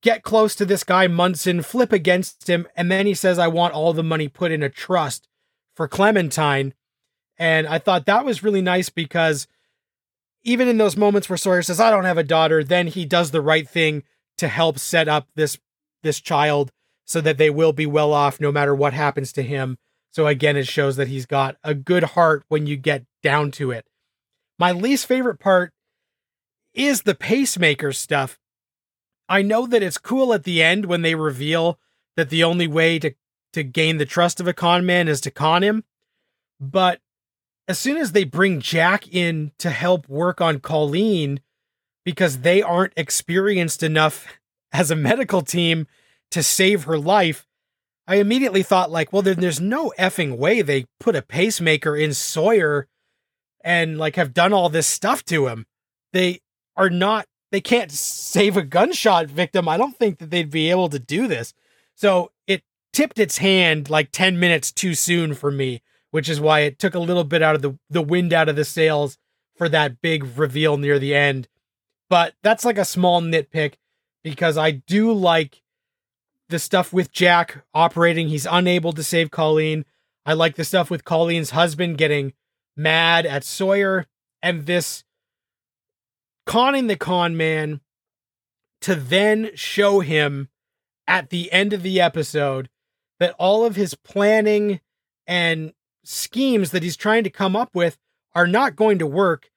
get 0.00 0.22
close 0.22 0.54
to 0.54 0.64
this 0.64 0.84
guy 0.84 1.06
Munson, 1.06 1.60
flip 1.60 1.92
against 1.92 2.48
him, 2.48 2.66
and 2.74 2.90
then 2.90 3.06
he 3.06 3.12
says, 3.12 3.38
I 3.38 3.48
want 3.48 3.74
all 3.74 3.92
the 3.92 4.02
money 4.02 4.26
put 4.26 4.52
in 4.52 4.62
a 4.62 4.70
trust 4.70 5.26
for 5.74 5.88
Clementine. 5.88 6.74
And 7.38 7.66
I 7.66 7.78
thought 7.78 8.06
that 8.06 8.24
was 8.24 8.42
really 8.42 8.62
nice 8.62 8.90
because 8.90 9.46
even 10.42 10.68
in 10.68 10.78
those 10.78 10.96
moments 10.96 11.28
where 11.28 11.36
Sawyer 11.36 11.62
says, 11.62 11.80
I 11.80 11.90
don't 11.90 12.04
have 12.04 12.18
a 12.18 12.22
daughter, 12.22 12.62
then 12.64 12.86
he 12.86 13.04
does 13.04 13.30
the 13.30 13.40
right 13.40 13.68
thing 13.68 14.02
to 14.38 14.48
help 14.48 14.78
set 14.78 15.08
up 15.08 15.28
this 15.34 15.58
this 16.02 16.20
child 16.20 16.72
so 17.04 17.20
that 17.20 17.36
they 17.36 17.50
will 17.50 17.72
be 17.72 17.86
well 17.86 18.12
off 18.12 18.40
no 18.40 18.50
matter 18.50 18.74
what 18.74 18.94
happens 18.94 19.32
to 19.32 19.42
him. 19.42 19.76
So 20.12 20.26
again, 20.26 20.56
it 20.56 20.66
shows 20.66 20.96
that 20.96 21.08
he's 21.08 21.26
got 21.26 21.56
a 21.62 21.74
good 21.74 22.04
heart 22.04 22.44
when 22.48 22.66
you 22.66 22.76
get 22.76 23.04
down 23.22 23.50
to 23.52 23.70
it. 23.70 23.86
My 24.58 24.72
least 24.72 25.06
favorite 25.06 25.38
part 25.38 25.72
is 26.74 27.02
the 27.02 27.14
pacemaker 27.14 27.92
stuff. 27.92 28.38
I 29.28 29.42
know 29.42 29.66
that 29.66 29.82
it's 29.82 29.98
cool 29.98 30.32
at 30.32 30.44
the 30.44 30.62
end 30.62 30.86
when 30.86 31.02
they 31.02 31.14
reveal 31.14 31.78
that 32.16 32.30
the 32.30 32.44
only 32.44 32.66
way 32.66 32.98
to, 32.98 33.12
to 33.52 33.62
gain 33.62 33.98
the 33.98 34.06
trust 34.06 34.40
of 34.40 34.48
a 34.48 34.52
con 34.52 34.86
man 34.86 35.08
is 35.08 35.20
to 35.22 35.30
con 35.30 35.62
him. 35.62 35.84
But 36.60 37.00
as 37.68 37.78
soon 37.78 37.96
as 37.96 38.12
they 38.12 38.24
bring 38.24 38.60
Jack 38.60 39.12
in 39.12 39.52
to 39.58 39.70
help 39.70 40.08
work 40.08 40.40
on 40.40 40.60
Colleen, 40.60 41.40
because 42.04 42.38
they 42.38 42.62
aren't 42.62 42.92
experienced 42.96 43.82
enough 43.82 44.26
as 44.72 44.90
a 44.90 44.96
medical 44.96 45.42
team 45.42 45.86
to 46.30 46.42
save 46.42 46.84
her 46.84 46.98
life, 46.98 47.46
I 48.06 48.16
immediately 48.16 48.62
thought 48.62 48.90
like, 48.90 49.12
well, 49.12 49.22
then 49.22 49.40
there's 49.40 49.60
no 49.60 49.92
effing 49.98 50.36
way 50.36 50.62
they 50.62 50.86
put 50.98 51.14
a 51.14 51.22
pacemaker 51.22 51.96
in 51.96 52.12
Sawyer 52.12 52.88
and 53.62 53.98
like 53.98 54.16
have 54.16 54.34
done 54.34 54.52
all 54.52 54.68
this 54.68 54.86
stuff 54.86 55.24
to 55.26 55.46
him. 55.46 55.66
They 56.12 56.40
are 56.76 56.90
not 56.90 57.26
they 57.52 57.60
can't 57.60 57.90
save 57.90 58.56
a 58.56 58.62
gunshot 58.62 59.26
victim. 59.26 59.68
I 59.68 59.76
don't 59.76 59.96
think 59.96 60.18
that 60.18 60.30
they'd 60.30 60.50
be 60.50 60.70
able 60.70 60.88
to 60.88 60.98
do 60.98 61.26
this. 61.26 61.52
So 61.94 62.30
it 62.46 62.62
tipped 62.92 63.18
its 63.18 63.38
hand 63.38 63.90
like 63.90 64.10
10 64.12 64.38
minutes 64.38 64.72
too 64.72 64.94
soon 64.94 65.34
for 65.34 65.50
me, 65.50 65.82
which 66.10 66.28
is 66.28 66.40
why 66.40 66.60
it 66.60 66.78
took 66.78 66.94
a 66.94 67.00
little 67.00 67.24
bit 67.24 67.42
out 67.42 67.54
of 67.54 67.62
the, 67.62 67.78
the 67.88 68.02
wind 68.02 68.32
out 68.32 68.48
of 68.48 68.56
the 68.56 68.64
sails 68.64 69.18
for 69.56 69.68
that 69.68 70.00
big 70.00 70.38
reveal 70.38 70.76
near 70.76 70.98
the 70.98 71.14
end. 71.14 71.48
But 72.08 72.34
that's 72.42 72.64
like 72.64 72.78
a 72.78 72.84
small 72.84 73.20
nitpick 73.20 73.74
because 74.24 74.58
I 74.58 74.70
do 74.70 75.12
like 75.12 75.62
the 76.48 76.58
stuff 76.58 76.92
with 76.92 77.12
Jack 77.12 77.64
operating. 77.72 78.28
He's 78.28 78.46
unable 78.50 78.92
to 78.92 79.04
save 79.04 79.30
Colleen. 79.30 79.84
I 80.26 80.32
like 80.32 80.56
the 80.56 80.64
stuff 80.64 80.90
with 80.90 81.04
Colleen's 81.04 81.50
husband 81.50 81.98
getting 81.98 82.32
mad 82.76 83.26
at 83.26 83.44
Sawyer 83.44 84.06
and 84.42 84.66
this 84.66 85.04
conning 86.46 86.86
the 86.86 86.96
con 86.96 87.36
man 87.36 87.80
to 88.80 88.94
then 88.94 89.50
show 89.54 90.00
him 90.00 90.48
at 91.06 91.30
the 91.30 91.52
end 91.52 91.72
of 91.72 91.82
the 91.82 92.00
episode 92.00 92.69
that 93.20 93.36
all 93.38 93.64
of 93.64 93.76
his 93.76 93.94
planning 93.94 94.80
and 95.26 95.72
schemes 96.02 96.72
that 96.72 96.82
he's 96.82 96.96
trying 96.96 97.22
to 97.22 97.30
come 97.30 97.54
up 97.54 97.70
with 97.74 97.98
are 98.34 98.46
not 98.46 98.74
going 98.74 98.98
to 98.98 99.06
work 99.06 99.50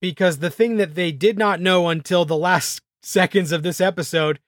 because 0.00 0.38
the 0.38 0.50
thing 0.50 0.76
that 0.76 0.94
they 0.94 1.12
did 1.12 1.36
not 1.36 1.60
know 1.60 1.88
until 1.88 2.24
the 2.24 2.36
last 2.36 2.80
seconds 3.02 3.52
of 3.52 3.62
this 3.62 3.80
episode, 3.80 4.38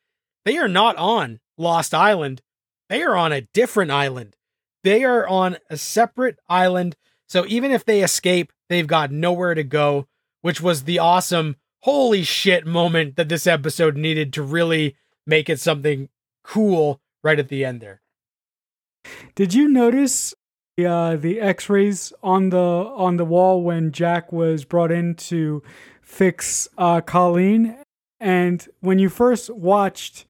they 0.44 0.56
are 0.56 0.68
not 0.68 0.96
on 0.96 1.40
Lost 1.58 1.92
Island. 1.92 2.40
They 2.88 3.02
are 3.02 3.16
on 3.16 3.32
a 3.32 3.42
different 3.52 3.90
island. 3.90 4.36
They 4.82 5.04
are 5.04 5.26
on 5.26 5.58
a 5.68 5.76
separate 5.76 6.38
island. 6.48 6.96
So 7.28 7.44
even 7.46 7.70
if 7.70 7.84
they 7.84 8.02
escape, 8.02 8.52
they've 8.68 8.86
got 8.86 9.12
nowhere 9.12 9.54
to 9.54 9.62
go, 9.62 10.06
which 10.40 10.60
was 10.60 10.84
the 10.84 10.98
awesome 10.98 11.56
holy 11.82 12.22
shit 12.22 12.66
moment 12.66 13.16
that 13.16 13.28
this 13.28 13.46
episode 13.46 13.96
needed 13.96 14.32
to 14.32 14.42
really 14.42 14.96
make 15.26 15.48
it 15.48 15.60
something 15.60 16.08
cool 16.42 17.00
right 17.22 17.38
at 17.38 17.48
the 17.48 17.64
end 17.64 17.80
there. 17.80 18.00
Did 19.34 19.54
you 19.54 19.68
notice 19.68 20.34
the 20.76 20.86
uh, 20.86 21.16
the 21.16 21.40
X-rays 21.40 22.12
on 22.22 22.50
the 22.50 22.58
on 22.58 23.16
the 23.16 23.24
wall 23.24 23.62
when 23.62 23.92
Jack 23.92 24.32
was 24.32 24.64
brought 24.64 24.92
in 24.92 25.14
to 25.16 25.62
fix 26.02 26.68
uh, 26.78 27.00
Colleen? 27.00 27.76
And 28.18 28.66
when 28.80 28.98
you 28.98 29.08
first 29.08 29.50
watched 29.50 30.26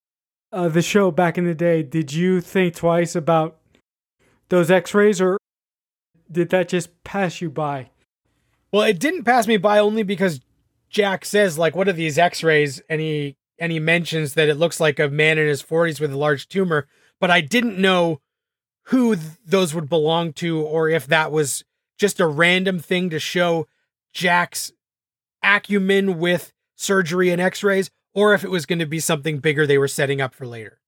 uh, 0.53 0.69
the 0.69 0.83
show 0.83 1.11
back 1.11 1.37
in 1.37 1.45
the 1.45 1.55
day, 1.55 1.83
did 1.83 2.13
you 2.13 2.41
think 2.41 2.77
twice 2.77 3.17
about 3.17 3.59
those 4.49 4.71
X-rays, 4.71 5.21
or 5.21 5.39
did 6.31 6.51
that 6.51 6.69
just 6.69 7.03
pass 7.05 7.41
you 7.41 7.51
by? 7.51 7.91
Well, 8.73 8.83
it 8.83 9.01
didn't 9.01 9.25
pass 9.25 9.47
me 9.47 9.57
by 9.57 9.79
only 9.79 10.03
because 10.03 10.41
Jack 10.89 11.25
says, 11.25 11.59
like, 11.59 11.75
what 11.75 11.89
are 11.89 11.93
these 11.93 12.19
X-rays? 12.19 12.81
And 12.89 13.01
he 13.01 13.37
and 13.59 13.73
he 13.73 13.79
mentions 13.79 14.35
that 14.35 14.49
it 14.49 14.55
looks 14.55 14.81
like 14.81 14.99
a 14.99 15.09
man 15.09 15.39
in 15.39 15.47
his 15.47 15.63
40s 15.63 16.01
with 16.01 16.13
a 16.13 16.19
large 16.19 16.49
tumor, 16.49 16.89
but 17.21 17.31
I 17.31 17.41
didn't 17.43 17.79
know 17.79 18.21
who 18.85 19.15
th- 19.15 19.29
those 19.47 19.75
would 19.75 19.89
belong 19.89 20.33
to 20.35 20.61
or 20.61 20.89
if 20.89 21.07
that 21.07 21.31
was 21.33 21.65
just 21.99 22.21
a 22.21 22.27
random 22.27 22.79
thing 22.79 23.11
to 23.11 23.19
show 23.19 23.67
Jack's 24.13 24.73
acumen 25.43 26.19
with 26.19 26.53
surgery 26.77 27.31
and 27.31 27.41
x-rays 27.41 27.91
or 28.15 28.35
if 28.35 28.43
it 28.43 28.51
was 28.51 28.67
going 28.67 28.79
to 28.79 28.87
be 28.87 29.01
something 29.01 29.39
bigger 29.39 29.67
they 29.67 29.79
were 29.79 29.89
setting 29.89 30.21
up 30.21 30.35
for 30.35 30.47
later. 30.47 30.81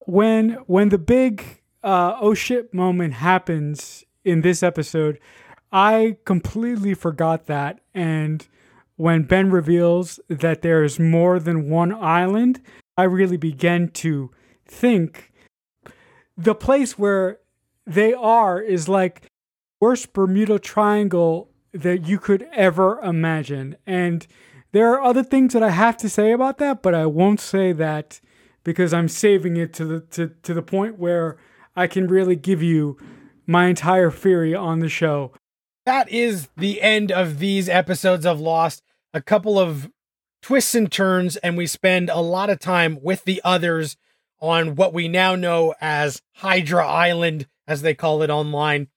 When 0.00 0.50
when 0.66 0.90
the 0.90 0.98
big 0.98 1.62
uh, 1.82 2.16
oh 2.20 2.34
shit 2.34 2.72
moment 2.72 3.14
happens 3.14 4.04
in 4.24 4.42
this 4.42 4.62
episode, 4.62 5.18
I 5.72 6.16
completely 6.24 6.94
forgot 6.94 7.46
that 7.46 7.80
and 7.94 8.46
when 8.96 9.24
Ben 9.24 9.50
reveals 9.50 10.18
that 10.28 10.62
there 10.62 10.82
is 10.82 10.98
more 10.98 11.38
than 11.38 11.68
one 11.68 11.92
island, 11.92 12.62
I 12.96 13.04
really 13.04 13.36
began 13.36 13.88
to 13.88 14.30
think 14.64 15.32
the 16.36 16.54
place 16.54 16.98
where 16.98 17.38
they 17.86 18.12
are 18.12 18.60
is 18.60 18.88
like 18.88 19.30
worst 19.80 20.12
Bermuda 20.12 20.58
Triangle 20.58 21.50
that 21.72 22.06
you 22.06 22.18
could 22.18 22.46
ever 22.52 23.00
imagine. 23.00 23.76
And 23.86 24.26
there 24.72 24.92
are 24.92 25.02
other 25.02 25.22
things 25.22 25.52
that 25.52 25.62
I 25.62 25.70
have 25.70 25.96
to 25.98 26.08
say 26.08 26.32
about 26.32 26.58
that, 26.58 26.82
but 26.82 26.94
I 26.94 27.06
won't 27.06 27.40
say 27.40 27.72
that 27.72 28.20
because 28.64 28.92
I'm 28.92 29.08
saving 29.08 29.56
it 29.56 29.72
to 29.74 29.84
the 29.84 30.00
to, 30.00 30.28
to 30.42 30.54
the 30.54 30.62
point 30.62 30.98
where 30.98 31.38
I 31.74 31.86
can 31.86 32.08
really 32.08 32.36
give 32.36 32.62
you 32.62 32.98
my 33.46 33.66
entire 33.66 34.10
theory 34.10 34.54
on 34.54 34.80
the 34.80 34.88
show. 34.88 35.32
That 35.84 36.10
is 36.10 36.48
the 36.56 36.82
end 36.82 37.12
of 37.12 37.38
these 37.38 37.68
episodes 37.68 38.26
of 38.26 38.40
Lost. 38.40 38.82
A 39.14 39.22
couple 39.22 39.58
of 39.58 39.88
twists 40.42 40.74
and 40.74 40.90
turns, 40.90 41.36
and 41.36 41.56
we 41.56 41.66
spend 41.66 42.10
a 42.10 42.20
lot 42.20 42.50
of 42.50 42.58
time 42.58 42.98
with 43.02 43.24
the 43.24 43.40
others 43.44 43.96
on 44.40 44.74
what 44.74 44.92
we 44.92 45.08
now 45.08 45.34
know 45.34 45.74
as 45.80 46.22
Hydra 46.34 46.86
Island, 46.86 47.46
as 47.66 47.82
they 47.82 47.94
call 47.94 48.22
it 48.22 48.30
online. 48.30 48.88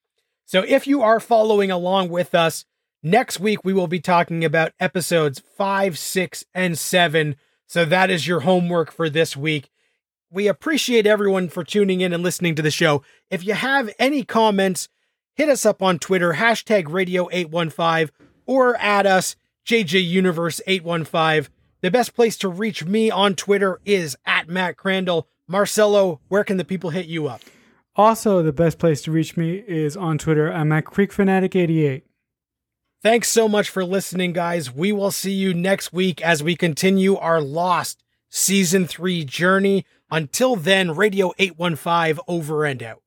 So 0.46 0.64
if 0.68 0.88
you 0.88 1.02
are 1.02 1.20
following 1.20 1.72
along 1.72 2.10
with 2.10 2.34
us, 2.34 2.66
next 3.04 3.40
week 3.40 3.64
we 3.64 3.74
will 3.74 3.88
be 3.88 4.00
talking 4.00 4.44
about 4.44 4.74
episodes 4.80 5.42
five, 5.58 5.98
six, 5.98 6.44
and 6.54 6.78
seven. 6.78 7.36
So 7.68 7.86
that 7.86 8.10
is 8.10 8.28
your 8.28 8.42
homework 8.42 8.92
for 8.92 9.10
this 9.10 9.38
week. 9.38 9.70
We 10.32 10.48
appreciate 10.48 11.08
everyone 11.08 11.50
for 11.50 11.64
tuning 11.64 12.02
in 12.02 12.14
and 12.14 12.24
listening 12.24 12.56
to 12.56 12.62
the 12.62 12.72
show. 12.72 13.04
If 13.30 13.46
you 13.46 13.54
have 13.54 13.90
any 13.98 14.24
comments, 14.24 14.90
hit 15.36 15.50
us 15.50 15.66
up 15.66 15.82
on 15.82 16.00
Twitter, 16.00 16.34
hashtag 16.34 16.86
radio815, 16.86 18.10
or 18.46 18.76
add 18.78 19.08
us, 19.08 19.36
JJUniverse815. 19.66 21.48
The 21.82 21.92
best 21.92 22.14
place 22.14 22.38
to 22.40 22.50
reach 22.50 22.84
me 22.84 23.10
on 23.10 23.36
Twitter 23.36 23.80
is 23.86 24.18
at 24.26 24.50
Matt 24.50 24.76
Crandall. 24.76 25.28
Marcelo, 25.48 26.20
where 26.28 26.44
can 26.44 26.58
the 26.58 26.66
people 26.66 26.90
hit 26.90 27.06
you 27.06 27.28
up? 27.28 27.42
Also, 27.96 28.42
the 28.44 28.52
best 28.52 28.78
place 28.78 29.02
to 29.04 29.12
reach 29.12 29.38
me 29.38 29.64
is 29.68 29.96
on 29.96 30.18
Twitter. 30.18 30.52
I'm 30.52 30.72
at 30.72 30.86
CreekFanatic88. 30.86 32.04
Thanks 33.02 33.30
so 33.30 33.48
much 33.48 33.70
for 33.70 33.86
listening, 33.86 34.34
guys. 34.34 34.74
We 34.74 34.92
will 34.92 35.12
see 35.12 35.32
you 35.32 35.54
next 35.54 35.94
week 35.94 36.22
as 36.22 36.44
we 36.44 36.58
continue 36.58 37.16
our 37.16 37.40
Lost 37.40 38.04
Season 38.30 38.86
3 38.86 39.24
journey. 39.24 39.86
Until 40.12 40.58
then, 40.58 40.92
Radio 40.92 41.32
815 41.40 42.22
over 42.28 42.66
and 42.66 42.84
out. 42.84 43.02